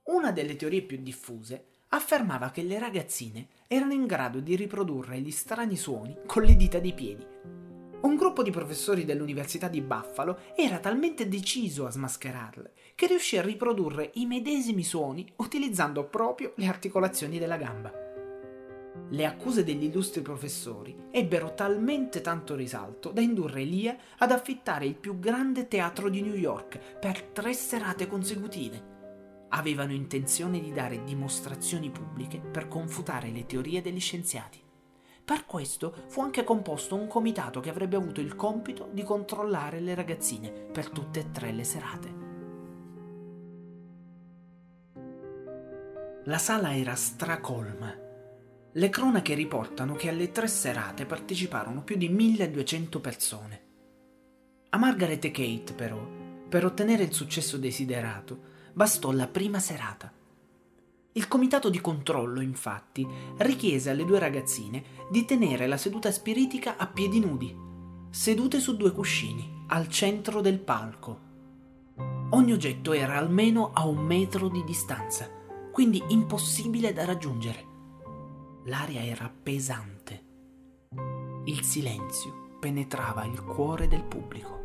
Una 0.05 0.31
delle 0.31 0.55
teorie 0.55 0.83
più 0.83 1.03
diffuse 1.03 1.73
affermava 1.95 2.51
che 2.51 2.63
le 2.63 2.79
ragazzine 2.79 3.47
erano 3.69 3.93
in 3.93 4.07
grado 4.07 4.41
di 4.41 4.57
riprodurre 4.57 5.21
gli 5.21 5.31
strani 5.31 5.77
suoni 5.77 6.17
con 6.27 6.43
le 6.43 6.57
dita 6.57 6.79
dei 6.81 6.93
piedi. 6.93 7.25
Un 8.03 8.17
gruppo 8.17 8.43
di 8.43 8.51
professori 8.51 9.05
dell'Università 9.05 9.69
di 9.69 9.81
Buffalo 9.81 10.39
era 10.57 10.79
talmente 10.79 11.29
deciso 11.29 11.87
a 11.87 11.91
smascherarle 11.91 12.73
che 12.95 13.07
riuscì 13.07 13.39
a 13.39 13.43
riprodurre 13.43 14.11
i 14.15 14.27
medesimi 14.27 14.83
suoni 14.83 15.27
utilizzando 15.37 16.05
proprio 16.05 16.53
le 16.57 16.67
articolazioni 16.67 17.39
della 17.39 17.57
gamba. 17.57 17.93
Le 19.11 19.27
accuse 19.27 19.65
degli 19.65 19.85
illustri 19.85 20.21
professori 20.21 20.97
ebbero 21.11 21.55
talmente 21.55 22.21
tanto 22.21 22.55
risalto 22.55 23.11
da 23.11 23.21
indurre 23.21 23.63
Elia 23.63 23.97
ad 24.19 24.33
affittare 24.33 24.85
il 24.85 24.95
più 24.97 25.19
grande 25.19 25.67
teatro 25.69 26.09
di 26.09 26.21
New 26.23 26.35
York 26.35 26.99
per 26.99 27.23
tre 27.23 27.55
serate 27.55 28.07
consecutive 28.07 28.94
avevano 29.55 29.93
intenzione 29.93 30.61
di 30.61 30.73
dare 30.73 31.05
dimostrazioni 31.05 31.91
pubbliche 31.91 32.39
per 32.39 32.69
confutare 32.69 33.31
le 33.31 33.47
teorie 33.47 33.83
degli 33.83 34.01
scienziati. 34.01 34.61
Per 35.25 35.47
questo 35.47 35.95
fu 36.09 36.21
anche 36.21 36.45
composto 36.45 36.97
un 36.97 37.07
comitato 37.07 37.61
che 37.61 37.71
avrebbe 37.71 37.97
avuto 37.97 38.21
il 38.21 38.35
compito 38.37 38.91
di 38.93 39.03
controllare 39.03 39.81
le 39.81 39.95
ragazzine 39.95 40.51
per 40.51 40.91
tutte 40.91 41.21
e 41.21 41.31
tre 41.31 41.53
le 41.53 41.65
serate. 41.65 42.23
La 46.25 46.39
sala 46.39 46.77
era 46.77 46.95
stracolma. 46.95 47.95
Le 48.73 48.89
cronache 48.89 49.35
riportano 49.35 49.95
che 49.95 50.09
alle 50.09 50.33
tre 50.33 50.49
serate 50.49 51.07
parteciparono 51.07 51.83
più 51.83 51.97
di 51.97 52.09
1200 52.09 53.01
persone. 53.01 53.63
A 54.71 54.79
Margaret 54.79 55.25
e 55.25 55.31
Kate, 55.31 55.75
però, 55.75 56.05
per 56.49 56.65
ottenere 56.65 57.05
il 57.05 57.13
successo 57.13 57.57
desiderato, 57.57 58.54
bastò 58.75 59.13
la 59.13 59.29
prima 59.29 59.61
serata. 59.61 60.13
Il 61.13 61.29
comitato 61.29 61.71
di 61.71 61.81
controllo, 61.81 62.41
infatti, 62.41 63.07
richiese 63.39 63.91
alle 63.91 64.05
due 64.05 64.19
ragazzine 64.19 64.83
di 65.11 65.25
tenere 65.25 65.69
la 65.69 65.77
seduta 65.77 66.11
spiritica 66.11 66.77
a 66.77 66.89
piedi 66.89 67.21
nudi, 67.21 67.57
sedute 68.11 68.59
su 68.59 68.77
due 68.77 68.91
cuscini, 68.91 69.63
al 69.69 69.89
centro 69.89 70.41
del 70.41 70.59
palco. 70.59 71.21
Ogni 72.31 72.53
oggetto 72.53 72.93
era 72.93 73.17
almeno 73.17 73.71
a 73.73 73.87
un 73.87 73.99
metro 73.99 74.49
di 74.49 74.65
distanza, 74.65 75.31
quindi 75.71 76.03
impossibile 76.09 76.93
da 76.93 77.05
raggiungere. 77.05 77.73
L'aria 78.65 79.05
era 79.05 79.31
pesante. 79.31 80.23
Il 81.45 81.63
silenzio 81.63 82.57
penetrava 82.59 83.25
il 83.25 83.41
cuore 83.45 83.87
del 83.87 84.03
pubblico 84.03 84.64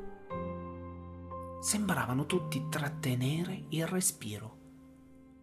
sembravano 1.59 2.25
tutti 2.25 2.67
trattenere 2.69 3.65
il 3.69 3.85
respiro. 3.85 4.57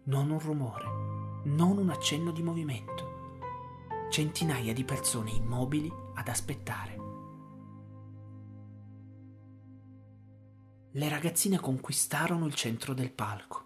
Non 0.05 0.29
un 0.29 0.39
rumore, 0.39 1.41
non 1.45 1.77
un 1.77 1.89
accenno 1.89 2.31
di 2.31 2.41
movimento. 2.41 3.15
Centinaia 4.09 4.73
di 4.73 4.83
persone 4.83 5.31
immobili 5.31 5.91
ad 6.15 6.27
aspettare. 6.27 6.95
Le 10.91 11.09
ragazzine 11.09 11.59
conquistarono 11.59 12.47
il 12.47 12.55
centro 12.55 12.95
del 12.95 13.11
palco, 13.11 13.65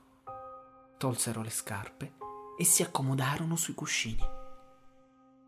tolsero 0.97 1.41
le 1.41 1.49
scarpe 1.49 2.15
e 2.57 2.65
si 2.65 2.83
accomodarono 2.83 3.55
sui 3.55 3.73
cuscini. 3.73 4.23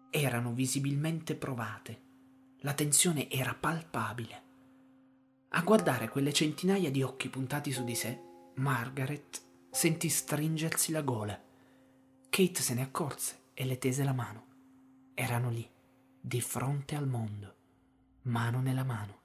Erano 0.10 0.54
visibilmente 0.54 1.36
provate, 1.36 2.02
la 2.60 2.74
tensione 2.74 3.30
era 3.30 3.54
palpabile. 3.54 4.43
A 5.56 5.62
guardare 5.62 6.10
quelle 6.10 6.34
centinaia 6.34 6.90
di 6.90 7.04
occhi 7.04 7.30
puntati 7.30 7.72
su 7.72 7.84
di 7.84 7.94
sé, 7.94 8.20
Margaret 8.56 9.40
sentì 9.70 10.10
stringersi 10.10 10.92
la 10.92 11.04
gola. 11.04 11.40
Kate 12.28 12.62
se 12.62 12.74
ne 12.74 12.82
accorse 12.82 13.50
e 13.54 13.64
le 13.66 13.78
tese 13.78 14.04
la 14.04 14.14
mano. 14.14 14.46
Erano 15.14 15.52
lì, 15.52 15.70
di 16.20 16.42
fronte 16.42 16.96
al 16.96 17.08
mondo, 17.08 17.56
mano 18.24 18.62
nella 18.62 18.84
mano. 18.84 19.20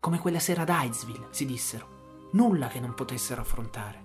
Come 0.00 0.18
quella 0.18 0.38
sera 0.38 0.62
ad 0.62 0.68
Hydesville, 0.68 1.28
si 1.30 1.46
dissero, 1.46 2.28
nulla 2.32 2.68
che 2.68 2.78
non 2.78 2.92
potessero 2.92 3.40
affrontare. 3.40 4.04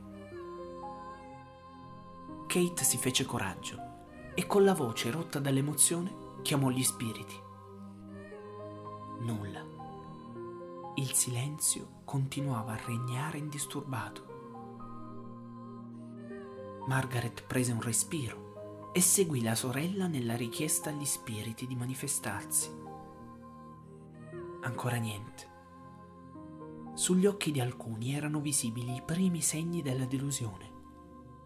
Kate 2.48 2.84
si 2.86 2.98
fece 2.98 3.26
coraggio 3.26 4.34
e 4.34 4.48
con 4.48 4.64
la 4.64 4.74
voce 4.74 5.12
rotta 5.12 5.40
dall'emozione 5.40 6.40
chiamò 6.42 6.70
gli 6.70 6.84
spiriti. 6.84 7.36
Nulla. 9.20 9.71
Il 10.96 11.14
silenzio 11.14 12.02
continuava 12.04 12.74
a 12.74 12.80
regnare 12.86 13.38
indisturbato. 13.38 14.30
Margaret 16.86 17.44
prese 17.44 17.72
un 17.72 17.82
respiro 17.82 18.90
e 18.92 19.00
seguì 19.00 19.42
la 19.42 19.56
sorella 19.56 20.08
nella 20.08 20.36
richiesta 20.36 20.90
agli 20.90 21.06
spiriti 21.06 21.66
di 21.66 21.76
manifestarsi. 21.76 22.70
Ancora 24.64 24.98
niente. 24.98 25.50
Sugli 26.94 27.26
occhi 27.26 27.52
di 27.52 27.62
alcuni 27.62 28.14
erano 28.14 28.42
visibili 28.42 28.96
i 28.96 29.02
primi 29.02 29.42
segni 29.42 29.82
della 29.82 30.06
delusione. 30.06 30.70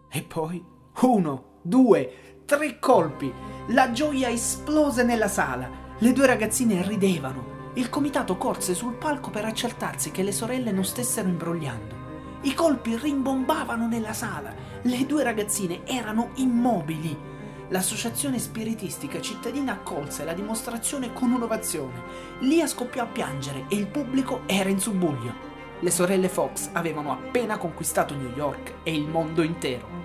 E 0.10 0.24
poi 0.24 0.66
uno, 1.02 1.60
due, 1.62 2.42
tre 2.46 2.80
colpi. 2.80 3.32
La 3.68 3.92
gioia 3.92 4.30
esplose 4.30 5.04
nella 5.04 5.28
sala. 5.28 5.70
Le 6.00 6.12
due 6.14 6.26
ragazzine 6.26 6.82
ridevano, 6.86 7.55
il 7.76 7.90
comitato 7.90 8.38
corse 8.38 8.74
sul 8.74 8.94
palco 8.94 9.30
per 9.30 9.44
accertarsi 9.44 10.12
che 10.12 10.24
le 10.24 10.32
sorelle 10.32 10.72
non 10.72 10.86
stessero 10.86 11.28
imbrogliando. 11.28 12.04
I 12.42 12.54
colpi 12.54 12.96
rimbombavano 12.96 13.88
nella 13.88 14.14
sala. 14.14 14.54
Le 14.84 15.06
due 15.06 15.24
ragazzine 15.24 15.86
erano 15.86 16.30
immobili. 16.36 17.34
L'associazione 17.70 18.40
spiritistica 18.40 19.20
cittadina 19.20 19.74
accolse 19.74 20.24
la 20.24 20.34
dimostrazione 20.34 21.12
con 21.12 21.32
un'ovazione. 21.32 22.04
Lia 22.42 22.68
scoppiò 22.68 23.04
a 23.04 23.08
piangere 23.08 23.66
e 23.68 23.76
il 23.76 23.88
pubblico 23.88 24.44
era 24.46 24.70
in 24.70 24.80
subbuglio. 24.80 25.34
Le 25.80 25.92
sorelle 25.92 26.30
Fox 26.30 26.70
avevano 26.72 27.12
appena 27.12 27.58
conquistato 27.58 28.16
New 28.16 28.32
York 28.36 28.76
e 28.84 28.96
il 28.96 29.08
mondo 29.08 29.42
intero. 29.42 30.04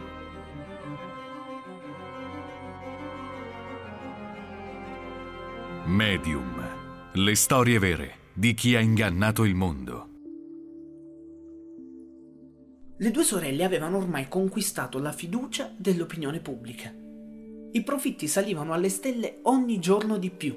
Medium. 5.84 6.59
Le 7.12 7.34
storie 7.34 7.80
vere 7.80 8.12
di 8.32 8.54
chi 8.54 8.76
ha 8.76 8.78
ingannato 8.78 9.42
il 9.42 9.56
mondo. 9.56 10.08
Le 12.98 13.10
due 13.10 13.24
sorelle 13.24 13.64
avevano 13.64 13.96
ormai 13.96 14.28
conquistato 14.28 15.00
la 15.00 15.10
fiducia 15.10 15.74
dell'opinione 15.76 16.38
pubblica. 16.38 16.94
I 17.72 17.82
profitti 17.82 18.28
salivano 18.28 18.72
alle 18.74 18.90
stelle 18.90 19.40
ogni 19.42 19.80
giorno 19.80 20.18
di 20.18 20.30
più. 20.30 20.56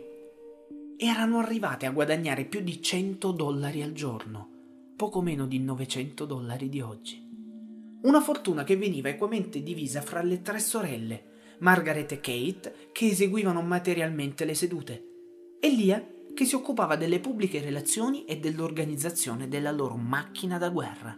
Erano 0.96 1.40
arrivate 1.40 1.88
a 1.88 1.92
guadagnare 1.92 2.46
più 2.46 2.62
di 2.62 2.80
100 2.80 3.32
dollari 3.32 3.82
al 3.82 3.94
giorno, 3.94 4.50
poco 4.96 5.24
meno 5.24 5.48
di 5.48 5.58
900 5.58 6.26
dollari 6.26 6.70
di 6.70 6.82
oggi. 6.82 7.20
Una 8.04 8.22
fortuna 8.22 8.64
che 8.64 8.78
veniva 8.78 9.10
equamente 9.10 9.64
divisa 9.64 10.02
fra 10.02 10.22
le 10.22 10.44
tre 10.44 10.60
sorelle, 10.60 11.24
Margaret 11.62 12.12
e 12.12 12.20
Kate, 12.20 12.76
che 12.92 13.08
eseguivano 13.08 13.64
materialmente 13.64 14.46
le 14.46 14.54
sedute, 14.54 15.08
e 15.60 15.70
Lia, 15.70 16.14
che 16.34 16.46
si 16.46 16.56
occupava 16.56 16.96
delle 16.96 17.20
pubbliche 17.20 17.62
relazioni 17.62 18.26
e 18.26 18.40
dell'organizzazione 18.40 19.48
della 19.48 19.72
loro 19.72 19.96
macchina 19.96 20.58
da 20.58 20.70
guerra. 20.70 21.18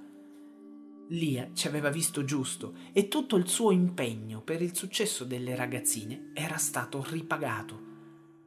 Lia 1.10 1.52
ci 1.54 1.68
aveva 1.68 1.90
visto 1.90 2.24
giusto 2.24 2.74
e 2.92 3.08
tutto 3.08 3.36
il 3.36 3.48
suo 3.48 3.72
impegno 3.72 4.42
per 4.42 4.62
il 4.62 4.76
successo 4.76 5.24
delle 5.24 5.56
ragazzine 5.56 6.32
era 6.34 6.58
stato 6.58 7.06
ripagato, 7.10 7.80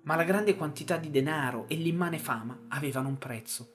ma 0.02 0.16
la 0.16 0.24
grande 0.24 0.56
quantità 0.56 0.96
di 0.96 1.10
denaro 1.10 1.66
e 1.68 1.76
l'immane 1.76 2.18
fama 2.18 2.64
avevano 2.68 3.08
un 3.08 3.18
prezzo. 3.18 3.74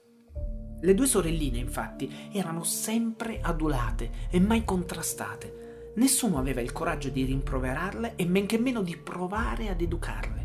Le 0.80 0.94
due 0.94 1.06
sorelline, 1.06 1.58
infatti, 1.58 2.12
erano 2.30 2.62
sempre 2.62 3.40
adulate 3.40 4.28
e 4.30 4.38
mai 4.38 4.64
contrastate. 4.64 5.92
Nessuno 5.96 6.38
aveva 6.38 6.60
il 6.60 6.72
coraggio 6.72 7.08
di 7.08 7.24
rimproverarle 7.24 8.16
e 8.16 8.26
men 8.26 8.46
che 8.46 8.58
meno 8.58 8.82
di 8.82 8.96
provare 8.96 9.68
ad 9.68 9.80
educarle. 9.80 10.43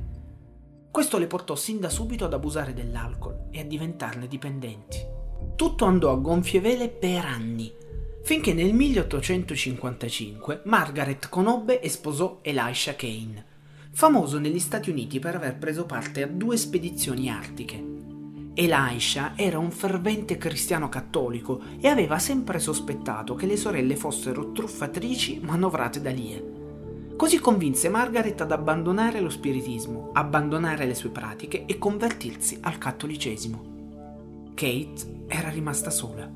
Questo 0.92 1.18
le 1.18 1.28
portò 1.28 1.56
sin 1.56 1.80
da 1.80 1.90
subito 1.90 2.26
ad 2.26 2.34
abusare 2.34 2.74
dell'alcol 2.74 3.48
e 3.52 3.60
a 3.60 3.64
diventarne 3.64 4.28
dipendenti. 4.28 4.98
Tutto 5.56 5.86
andò 5.86 6.12
a 6.12 6.16
gonfie 6.16 6.60
vele 6.60 6.90
per 6.90 7.26
anni, 7.26 7.72
finché 8.24 8.54
nel 8.54 8.74
1855 8.74 10.62
Margaret 10.66 11.30
conobbe 11.30 11.80
e 11.80 11.90
sposò 11.90 12.40
Elisha 12.42 12.96
Kane, 12.96 13.46
famoso 13.92 14.40
negli 14.40 14.60
Stati 14.60 14.90
Uniti 14.90 15.20
per 15.20 15.36
aver 15.36 15.58
preso 15.58 15.86
parte 15.86 16.24
a 16.24 16.28
due 16.28 16.58
spedizioni 16.58 17.30
artiche. 17.30 17.98
Elisha 18.56 19.34
era 19.36 19.58
un 19.58 19.72
fervente 19.72 20.38
cristiano 20.38 20.90
cattolico 20.90 21.62
e 21.80 21.88
aveva 21.88 22.20
sempre 22.20 22.60
sospettato 22.60 23.36
che 23.36 23.46
le 23.46 23.58
sorelle 23.58 23.96
fossero 23.96 24.52
truffatrici 24.52 25.40
manovrate 25.42 26.02
da 26.02 26.10
Lie. 26.10 26.59
Così 27.20 27.38
convinse 27.40 27.90
Margaret 27.90 28.40
ad 28.40 28.54
abbandonare 28.54 29.20
lo 29.20 29.30
spiritismo, 29.30 30.12
abbandonare 30.14 30.86
le 30.86 30.96
sue 30.96 31.10
pratiche 31.10 31.66
e 31.66 31.78
convertirsi 31.78 32.60
al 32.62 32.78
cattolicesimo. 32.78 34.52
Kate 34.56 35.26
era 35.28 35.50
rimasta 35.50 35.90
sola 35.90 36.32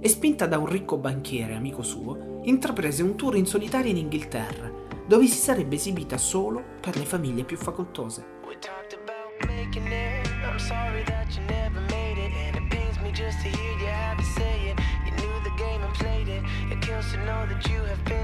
e 0.00 0.08
spinta 0.08 0.46
da 0.46 0.56
un 0.56 0.64
ricco 0.64 0.96
banchiere 0.96 1.54
amico 1.54 1.82
suo, 1.82 2.40
intraprese 2.44 3.02
un 3.02 3.16
tour 3.16 3.36
in 3.36 3.44
solitaria 3.44 3.90
in 3.90 3.98
Inghilterra, 3.98 4.72
dove 5.06 5.26
si 5.26 5.36
sarebbe 5.36 5.74
esibita 5.74 6.16
solo 6.16 6.62
per 6.80 6.96
le 6.96 7.04
famiglie 7.04 7.44
più 7.44 7.58
facoltose. 7.58 8.24
It. 8.50 8.66
It. 8.66 9.04
It 16.70 17.12
you 17.12 17.18
know 17.24 17.46
that 17.46 17.68
you 17.68 17.80
have 17.82 18.02
been. 18.06 18.23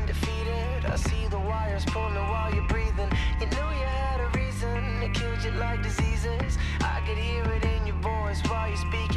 I 0.91 0.97
see 0.97 1.29
the 1.29 1.39
wires 1.39 1.85
pulling 1.85 2.15
while 2.15 2.53
you're 2.53 2.67
breathing. 2.67 3.09
You 3.41 3.47
knew 3.47 3.69
you 3.79 3.87
had 3.87 4.21
a 4.21 4.29
reason. 4.37 5.01
It 5.05 5.15
kills 5.15 5.45
you 5.45 5.53
like 5.53 5.85
diseases. 5.85 6.59
I 6.81 7.01
could 7.07 7.17
hear 7.17 7.45
it 7.45 7.65
in 7.65 7.87
your 7.87 7.95
voice 8.03 8.43
while 8.49 8.67
you're 8.67 8.77
speaking. 8.77 9.10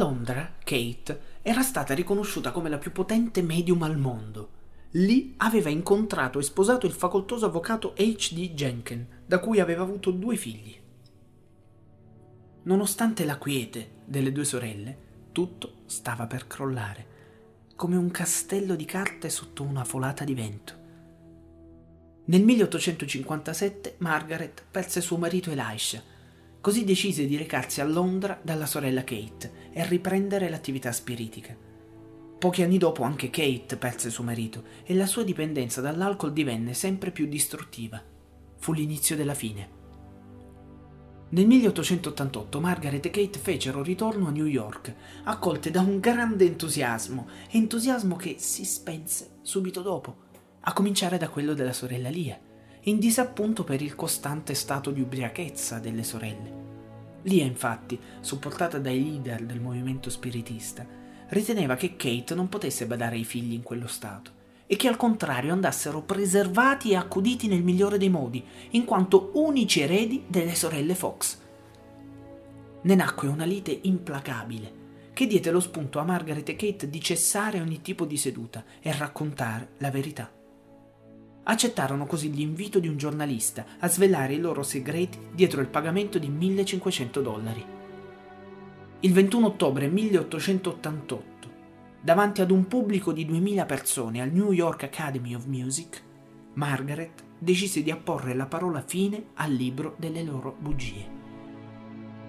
Londra, 0.00 0.54
Kate 0.64 1.20
era 1.42 1.60
stata 1.60 1.92
riconosciuta 1.92 2.52
come 2.52 2.70
la 2.70 2.78
più 2.78 2.90
potente 2.90 3.42
medium 3.42 3.82
al 3.82 3.98
mondo. 3.98 4.48
Lì 4.92 5.34
aveva 5.36 5.68
incontrato 5.68 6.38
e 6.38 6.42
sposato 6.42 6.86
il 6.86 6.92
facoltoso 6.92 7.44
avvocato 7.44 7.92
H.D. 7.94 8.54
Jenkin, 8.54 9.06
da 9.26 9.38
cui 9.40 9.60
aveva 9.60 9.82
avuto 9.82 10.10
due 10.10 10.36
figli. 10.36 10.74
Nonostante 12.62 13.26
la 13.26 13.36
quiete 13.36 13.90
delle 14.06 14.32
due 14.32 14.46
sorelle, 14.46 14.98
tutto 15.32 15.82
stava 15.84 16.26
per 16.26 16.46
crollare, 16.46 17.06
come 17.76 17.96
un 17.96 18.10
castello 18.10 18.76
di 18.76 18.86
carte 18.86 19.28
sotto 19.28 19.62
una 19.62 19.84
folata 19.84 20.24
di 20.24 20.34
vento. 20.34 20.78
Nel 22.24 22.42
1857 22.42 23.96
Margaret 23.98 24.64
perse 24.70 25.02
suo 25.02 25.18
marito 25.18 25.50
Elisha, 25.50 26.02
così 26.60 26.84
decise 26.84 27.26
di 27.26 27.36
recarsi 27.36 27.80
a 27.80 27.84
Londra 27.84 28.38
dalla 28.42 28.66
sorella 28.66 29.04
Kate 29.04 29.70
e 29.72 29.86
riprendere 29.86 30.48
l'attività 30.48 30.92
spiritica. 30.92 31.56
Pochi 32.38 32.62
anni 32.62 32.78
dopo 32.78 33.02
anche 33.02 33.30
Kate 33.30 33.76
perse 33.76 34.10
suo 34.10 34.24
marito 34.24 34.64
e 34.84 34.94
la 34.94 35.06
sua 35.06 35.24
dipendenza 35.24 35.80
dall'alcol 35.80 36.32
divenne 36.32 36.74
sempre 36.74 37.10
più 37.10 37.26
distruttiva. 37.26 38.02
Fu 38.56 38.72
l'inizio 38.72 39.16
della 39.16 39.34
fine. 39.34 39.78
Nel 41.32 41.46
1888 41.46 42.60
Margaret 42.60 43.06
e 43.06 43.10
Kate 43.10 43.38
fecero 43.38 43.82
ritorno 43.82 44.26
a 44.26 44.30
New 44.30 44.46
York, 44.46 44.94
accolte 45.24 45.70
da 45.70 45.80
un 45.80 46.00
grande 46.00 46.44
entusiasmo, 46.44 47.28
entusiasmo 47.50 48.16
che 48.16 48.36
si 48.38 48.64
spense 48.64 49.38
subito 49.42 49.80
dopo, 49.80 50.16
a 50.60 50.72
cominciare 50.72 51.18
da 51.18 51.28
quello 51.28 51.54
della 51.54 51.72
sorella 51.72 52.08
Lia, 52.08 52.38
in 52.84 52.98
disappunto 52.98 53.64
per 53.64 53.82
il 53.82 53.94
costante 53.94 54.54
stato 54.54 54.90
di 54.90 55.00
ubriachezza 55.00 55.78
delle 55.78 56.02
sorelle. 56.02 56.58
Lia, 57.22 57.44
infatti, 57.44 57.98
supportata 58.20 58.78
dai 58.78 59.02
leader 59.02 59.44
del 59.44 59.60
movimento 59.60 60.08
spiritista, 60.08 60.86
riteneva 61.28 61.76
che 61.76 61.96
Kate 61.96 62.34
non 62.34 62.48
potesse 62.48 62.86
badare 62.86 63.16
ai 63.16 63.24
figli 63.24 63.52
in 63.52 63.62
quello 63.62 63.86
stato 63.86 64.38
e 64.66 64.76
che 64.76 64.88
al 64.88 64.96
contrario 64.96 65.52
andassero 65.52 66.00
preservati 66.00 66.92
e 66.92 66.96
accuditi 66.96 67.48
nel 67.48 67.62
migliore 67.62 67.98
dei 67.98 68.08
modi, 68.08 68.44
in 68.70 68.84
quanto 68.84 69.32
unici 69.34 69.80
eredi 69.80 70.24
delle 70.28 70.54
sorelle 70.54 70.94
Fox. 70.94 71.38
Ne 72.82 72.94
nacque 72.94 73.28
una 73.28 73.44
lite 73.44 73.78
implacabile 73.82 74.78
che 75.12 75.26
diede 75.26 75.50
lo 75.50 75.60
spunto 75.60 75.98
a 75.98 76.04
Margaret 76.04 76.48
e 76.48 76.56
Kate 76.56 76.88
di 76.88 77.00
cessare 77.00 77.60
ogni 77.60 77.82
tipo 77.82 78.06
di 78.06 78.16
seduta 78.16 78.64
e 78.80 78.96
raccontare 78.96 79.72
la 79.78 79.90
verità. 79.90 80.39
Accettarono 81.50 82.06
così 82.06 82.32
l'invito 82.32 82.78
di 82.78 82.86
un 82.86 82.96
giornalista 82.96 83.64
a 83.80 83.88
svelare 83.88 84.34
i 84.34 84.38
loro 84.38 84.62
segreti 84.62 85.18
dietro 85.32 85.60
il 85.60 85.66
pagamento 85.66 86.16
di 86.20 86.28
1500 86.28 87.20
dollari. 87.20 87.64
Il 89.00 89.12
21 89.12 89.46
ottobre 89.46 89.88
1888, 89.88 91.50
davanti 92.00 92.40
ad 92.40 92.52
un 92.52 92.68
pubblico 92.68 93.12
di 93.12 93.26
2000 93.26 93.66
persone 93.66 94.20
al 94.20 94.30
New 94.30 94.52
York 94.52 94.84
Academy 94.84 95.34
of 95.34 95.46
Music, 95.46 96.00
Margaret 96.52 97.24
decise 97.36 97.82
di 97.82 97.90
apporre 97.90 98.32
la 98.34 98.46
parola 98.46 98.80
fine 98.86 99.30
al 99.34 99.50
libro 99.50 99.96
delle 99.98 100.22
loro 100.22 100.54
bugie. 100.56 101.18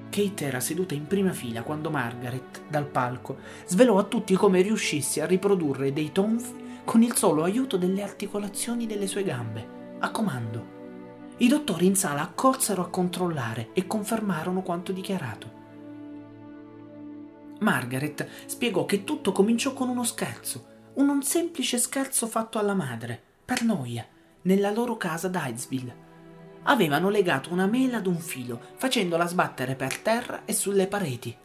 Kate 0.10 0.46
era 0.46 0.60
seduta 0.60 0.96
in 0.96 1.06
prima 1.06 1.32
fila 1.32 1.62
quando 1.62 1.92
Margaret, 1.92 2.64
dal 2.68 2.88
palco, 2.88 3.38
svelò 3.68 4.00
a 4.00 4.04
tutti 4.04 4.34
come 4.34 4.64
riuscisse 4.64 5.22
a 5.22 5.28
riprodurre 5.28 5.94
dei 5.94 6.12
tonfi 6.12 6.62
con 6.84 7.04
il 7.04 7.16
solo 7.16 7.44
aiuto 7.44 7.78
delle 7.78 8.04
articolazioni 8.04 8.86
delle 8.86 9.08
sue 9.08 9.24
gambe, 9.24 9.96
a 10.00 10.12
comando. 10.12 10.80
I 11.38 11.48
dottori 11.48 11.86
in 11.86 11.96
sala 11.96 12.22
accorsero 12.22 12.82
a 12.82 12.90
controllare 12.90 13.70
e 13.74 13.88
confermarono 13.88 14.62
quanto 14.62 14.92
dichiarato. 14.92 15.60
Margaret 17.60 18.28
spiegò 18.46 18.86
che 18.86 19.04
tutto 19.04 19.32
cominciò 19.32 19.74
con 19.74 19.90
uno 19.90 20.04
scherzo, 20.04 20.66
un 20.96 21.22
semplice 21.24 21.78
scherzo 21.78 22.28
fatto 22.28 22.60
alla 22.60 22.74
madre, 22.74 23.22
per 23.46 23.64
noia, 23.64 24.06
nella 24.44 24.72
loro 24.72 24.98
casa 24.98 25.30
ad. 25.30 26.10
Avevano 26.64 27.10
legato 27.10 27.52
una 27.52 27.66
mela 27.66 27.98
ad 27.98 28.08
un 28.08 28.18
filo, 28.18 28.60
facendola 28.76 29.28
sbattere 29.28 29.76
per 29.76 29.98
terra 29.98 30.46
e 30.46 30.54
sulle 30.54 30.88
pareti. 30.88 31.36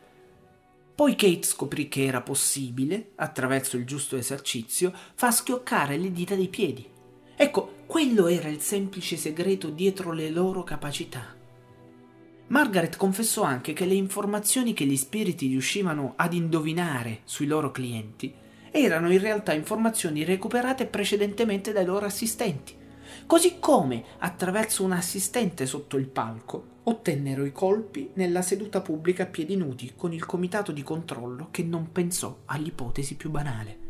Poi 0.96 1.14
Kate 1.14 1.42
scoprì 1.42 1.88
che 1.88 2.06
era 2.06 2.22
possibile, 2.22 3.10
attraverso 3.16 3.76
il 3.76 3.84
giusto 3.84 4.16
esercizio, 4.16 4.94
far 5.14 5.32
schioccare 5.32 5.98
le 5.98 6.10
dita 6.10 6.34
dei 6.34 6.48
piedi. 6.48 6.88
Ecco, 7.36 7.74
quello 7.84 8.28
era 8.28 8.48
il 8.48 8.62
semplice 8.62 9.18
segreto 9.18 9.68
dietro 9.68 10.12
le 10.12 10.30
loro 10.30 10.64
capacità. 10.64 11.36
Margaret 12.46 12.96
confessò 12.96 13.42
anche 13.42 13.74
che 13.74 13.84
le 13.84 13.92
informazioni 13.92 14.72
che 14.72 14.86
gli 14.86 14.96
spiriti 14.96 15.48
riuscivano 15.48 16.14
ad 16.16 16.32
indovinare 16.32 17.20
sui 17.24 17.46
loro 17.46 17.70
clienti 17.70 18.32
erano 18.70 19.12
in 19.12 19.20
realtà 19.20 19.52
informazioni 19.52 20.24
recuperate 20.24 20.86
precedentemente 20.86 21.72
dai 21.72 21.84
loro 21.84 22.06
assistenti. 22.06 22.74
Così 23.26 23.58
come, 23.58 24.04
attraverso 24.18 24.84
un 24.84 24.92
assistente 24.92 25.66
sotto 25.66 25.96
il 25.96 26.06
palco, 26.06 26.74
ottennero 26.84 27.44
i 27.44 27.52
colpi 27.52 28.10
nella 28.14 28.42
seduta 28.42 28.80
pubblica 28.80 29.24
a 29.24 29.26
piedi 29.26 29.56
nudi 29.56 29.92
con 29.96 30.12
il 30.12 30.24
comitato 30.24 30.72
di 30.72 30.82
controllo 30.82 31.48
che 31.50 31.62
non 31.62 31.90
pensò 31.92 32.42
all'ipotesi 32.46 33.16
più 33.16 33.30
banale. 33.30 33.84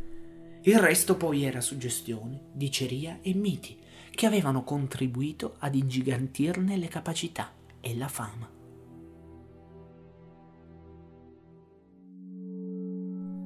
Il 0.63 0.79
resto 0.79 1.17
poi 1.17 1.45
era 1.45 1.61
suggestione, 1.61 2.49
diceria 2.53 3.19
e 3.23 3.35
miti 3.35 3.79
che 4.11 4.27
avevano 4.27 4.65
contribuito 4.65 5.57
ad 5.59 5.75
ingigantirne 5.75 6.77
le 6.77 6.89
capacità 6.89 7.53
e 7.81 7.97
la 7.97 8.09
fama. 8.09 8.51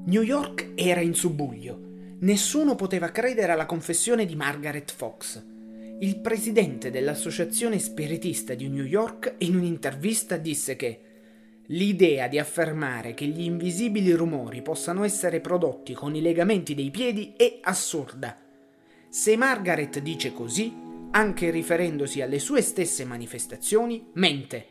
New 0.06 0.22
York 0.22 0.72
era 0.76 1.00
in 1.00 1.14
subbuglio. 1.14 1.78
Nessuno 2.20 2.74
poteva 2.74 3.10
credere 3.10 3.52
alla 3.52 3.66
confessione 3.66 4.24
di 4.24 4.34
Margaret 4.34 4.90
Fox. 4.90 5.44
Il 6.02 6.18
presidente 6.20 6.90
dell'Associazione 6.90 7.78
Spiritista 7.78 8.54
di 8.54 8.70
New 8.70 8.86
York 8.86 9.34
in 9.40 9.54
un'intervista 9.54 10.38
disse 10.38 10.74
che 10.74 11.00
l'idea 11.66 12.26
di 12.26 12.38
affermare 12.38 13.12
che 13.12 13.26
gli 13.26 13.42
invisibili 13.42 14.10
rumori 14.12 14.62
possano 14.62 15.04
essere 15.04 15.40
prodotti 15.40 15.92
con 15.92 16.14
i 16.14 16.22
legamenti 16.22 16.74
dei 16.74 16.90
piedi 16.90 17.34
è 17.36 17.58
assurda. 17.60 18.34
Se 19.10 19.36
Margaret 19.36 19.98
dice 19.98 20.32
così, 20.32 20.74
anche 21.10 21.50
riferendosi 21.50 22.22
alle 22.22 22.38
sue 22.38 22.62
stesse 22.62 23.04
manifestazioni, 23.04 24.06
mente. 24.14 24.66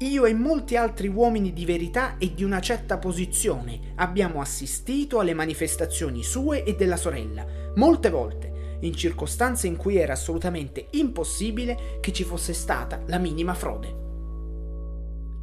Io 0.00 0.26
e 0.26 0.34
molti 0.34 0.76
altri 0.76 1.08
uomini 1.08 1.54
di 1.54 1.64
verità 1.64 2.18
e 2.18 2.34
di 2.34 2.44
una 2.44 2.60
certa 2.60 2.98
posizione 2.98 3.94
abbiamo 3.94 4.42
assistito 4.42 5.18
alle 5.18 5.32
manifestazioni 5.32 6.22
sue 6.22 6.62
e 6.62 6.74
della 6.74 6.98
sorella, 6.98 7.46
molte 7.76 8.10
volte, 8.10 8.57
in 8.80 8.94
circostanze 8.94 9.66
in 9.66 9.76
cui 9.76 9.96
era 9.96 10.12
assolutamente 10.12 10.88
impossibile 10.92 11.98
che 12.00 12.12
ci 12.12 12.24
fosse 12.24 12.52
stata 12.52 13.02
la 13.06 13.18
minima 13.18 13.54
frode. 13.54 14.06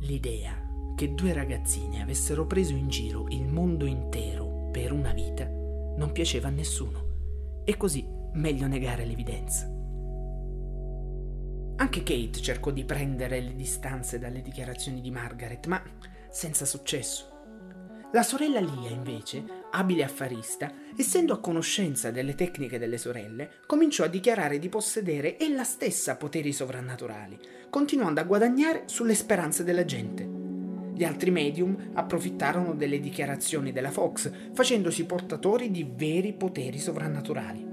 L'idea 0.02 0.64
che 0.96 1.14
due 1.14 1.34
ragazzine 1.34 2.02
avessero 2.02 2.46
preso 2.46 2.74
in 2.74 2.88
giro 2.88 3.26
il 3.30 3.48
mondo 3.48 3.86
intero 3.86 4.70
per 4.72 4.92
una 4.92 5.14
vita 5.14 5.46
non 5.46 6.12
piaceva 6.12 6.48
a 6.48 6.52
nessuno, 6.52 7.62
e 7.66 7.76
così 7.78 8.06
meglio 8.34 8.68
negare 8.68 9.06
l'evidenza. 9.06 9.70
Anche 11.78 12.04
Kate 12.04 12.42
cercò 12.42 12.72
di 12.72 12.86
prendere 12.86 13.42
le 13.42 13.56
distanze 13.56 14.18
dalle 14.20 14.42
dichiarazioni 14.42 15.02
di 15.02 15.12
Margaret, 15.12 15.66
ma 15.68 15.82
senza 16.30 16.66
successo. 16.66 17.35
La 18.16 18.24
sorella 18.24 18.62
Lia, 18.62 18.90
invece, 18.92 19.44
abile 19.72 20.02
affarista, 20.02 20.72
essendo 20.96 21.34
a 21.34 21.40
conoscenza 21.42 22.12
delle 22.12 22.34
tecniche 22.34 22.80
delle 22.80 22.98
sorelle, 22.98 23.56
cominciò 23.66 24.06
a 24.06 24.08
dichiarare 24.08 24.58
di 24.58 24.70
possedere 24.70 25.38
ella 25.38 25.66
stessa 25.66 26.16
poteri 26.16 26.54
sovrannaturali, 26.54 27.38
continuando 27.70 28.22
a 28.22 28.24
guadagnare 28.24 28.84
sulle 28.86 29.16
speranze 29.16 29.66
della 29.66 29.84
gente. 29.84 30.26
Gli 30.94 31.04
altri 31.04 31.30
medium 31.30 31.90
approfittarono 31.92 32.74
delle 32.74 33.02
dichiarazioni 33.02 33.74
della 33.74 33.92
Fox, 33.92 34.32
facendosi 34.54 35.06
portatori 35.06 35.70
di 35.70 35.86
veri 35.86 36.32
poteri 36.32 36.80
sovrannaturali. 36.80 37.65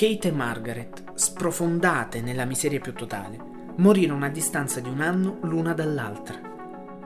Kate 0.00 0.28
e 0.28 0.32
Margaret, 0.32 1.12
sprofondate 1.12 2.22
nella 2.22 2.46
miseria 2.46 2.80
più 2.80 2.94
totale, 2.94 3.38
morirono 3.76 4.24
a 4.24 4.30
distanza 4.30 4.80
di 4.80 4.88
un 4.88 5.02
anno 5.02 5.40
l'una 5.42 5.74
dall'altra, 5.74 6.40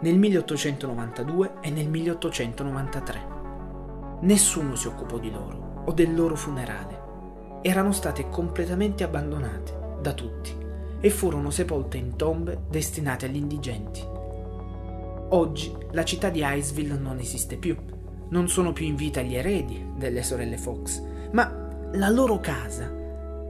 nel 0.00 0.16
1892 0.16 1.54
e 1.60 1.70
nel 1.70 1.88
1893. 1.88 3.26
Nessuno 4.20 4.76
si 4.76 4.86
occupò 4.86 5.18
di 5.18 5.32
loro 5.32 5.82
o 5.86 5.90
del 5.90 6.14
loro 6.14 6.36
funerale. 6.36 7.58
Erano 7.62 7.90
state 7.90 8.28
completamente 8.28 9.02
abbandonate 9.02 9.96
da 10.00 10.12
tutti 10.12 10.56
e 11.00 11.10
furono 11.10 11.50
sepolte 11.50 11.96
in 11.96 12.14
tombe 12.14 12.60
destinate 12.70 13.26
agli 13.26 13.38
indigenti. 13.38 14.06
Oggi 15.30 15.76
la 15.90 16.04
città 16.04 16.28
di 16.28 16.44
Iceville 16.44 16.96
non 16.96 17.18
esiste 17.18 17.56
più. 17.56 17.76
Non 18.28 18.48
sono 18.48 18.72
più 18.72 18.86
in 18.86 18.94
vita 18.94 19.20
gli 19.20 19.34
eredi 19.34 19.84
delle 19.96 20.22
sorelle 20.22 20.58
Fox, 20.58 21.02
ma 21.32 21.62
la 21.94 22.08
loro 22.08 22.40
casa, 22.40 22.90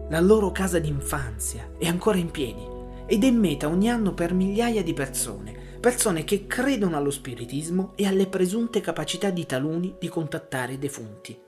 la 0.09 0.21
loro 0.21 0.53
casa 0.53 0.79
d'infanzia, 0.79 1.73
è 1.79 1.87
ancora 1.87 2.19
in 2.19 2.31
piedi 2.31 2.63
ed 3.07 3.25
è 3.25 3.31
meta 3.31 3.69
ogni 3.69 3.89
anno 3.89 4.13
per 4.13 4.35
migliaia 4.35 4.83
di 4.83 4.93
persone, 4.93 5.79
persone 5.81 6.25
che 6.25 6.47
credono 6.47 6.97
allo 6.97 7.11
spiritismo 7.11 7.93
e 7.95 8.07
alle 8.07 8.27
presunte 8.27 8.81
capacità 8.81 9.31
di 9.31 9.47
taluni 9.47 9.95
di 9.99 10.09
contattare 10.09 10.75
i 10.75 10.79
defunti. 10.79 11.39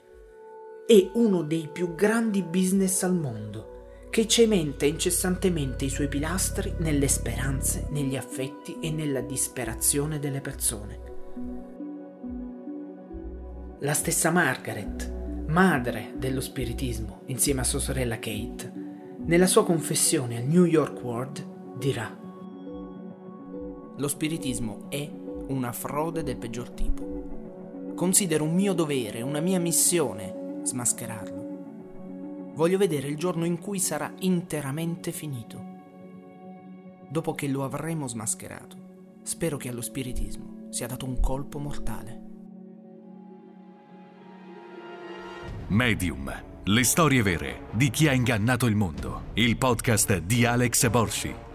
È 0.87 1.09
uno 1.13 1.43
dei 1.43 1.69
più 1.71 1.93
grandi 1.93 2.41
business 2.41 3.03
al 3.03 3.13
mondo, 3.13 3.75
che 4.09 4.27
cementa 4.27 4.85
incessantemente 4.85 5.85
i 5.85 5.89
suoi 5.89 6.07
pilastri 6.07 6.73
nelle 6.79 7.07
speranze, 7.07 7.87
negli 7.91 8.15
affetti 8.15 8.77
e 8.79 8.89
nella 8.89 9.21
disperazione 9.21 10.17
delle 10.17 10.41
persone. 10.41 10.99
La 13.81 13.93
stessa 13.93 14.31
Margaret, 14.31 15.16
madre 15.47 16.13
dello 16.17 16.41
spiritismo, 16.41 17.21
insieme 17.27 17.61
a 17.61 17.63
sua 17.63 17.79
sorella 17.79 18.19
Kate, 18.19 18.71
nella 19.25 19.47
sua 19.47 19.63
confessione 19.63 20.37
al 20.37 20.43
New 20.43 20.65
York 20.65 21.01
World 21.01 21.77
dirà 21.77 22.17
Lo 23.95 24.07
spiritismo 24.07 24.89
è 24.89 25.09
una 25.47 25.71
frode 25.71 26.23
del 26.23 26.37
peggior 26.37 26.69
tipo. 26.71 27.93
Considero 27.95 28.43
un 28.43 28.53
mio 28.53 28.73
dovere, 28.73 29.21
una 29.21 29.39
mia 29.39 29.59
missione 29.59 30.61
smascherarlo. 30.63 31.45
Voglio 32.53 32.77
vedere 32.77 33.07
il 33.07 33.17
giorno 33.17 33.45
in 33.45 33.59
cui 33.59 33.79
sarà 33.79 34.13
interamente 34.19 35.11
finito. 35.11 35.63
Dopo 37.09 37.33
che 37.33 37.47
lo 37.47 37.63
avremo 37.63 38.07
smascherato, 38.07 38.75
spero 39.23 39.55
che 39.57 39.69
allo 39.69 39.81
spiritismo 39.81 40.67
sia 40.69 40.87
dato 40.87 41.05
un 41.05 41.19
colpo 41.21 41.57
mortale. 41.57 42.16
Medium. 45.69 46.33
Le 46.63 46.83
storie 46.83 47.21
vere 47.21 47.67
di 47.71 47.89
chi 47.89 48.07
ha 48.07 48.13
ingannato 48.13 48.67
il 48.67 48.75
mondo. 48.75 49.31
Il 49.33 49.57
podcast 49.57 50.19
di 50.19 50.45
Alex 50.45 50.89
Borsi. 50.89 51.46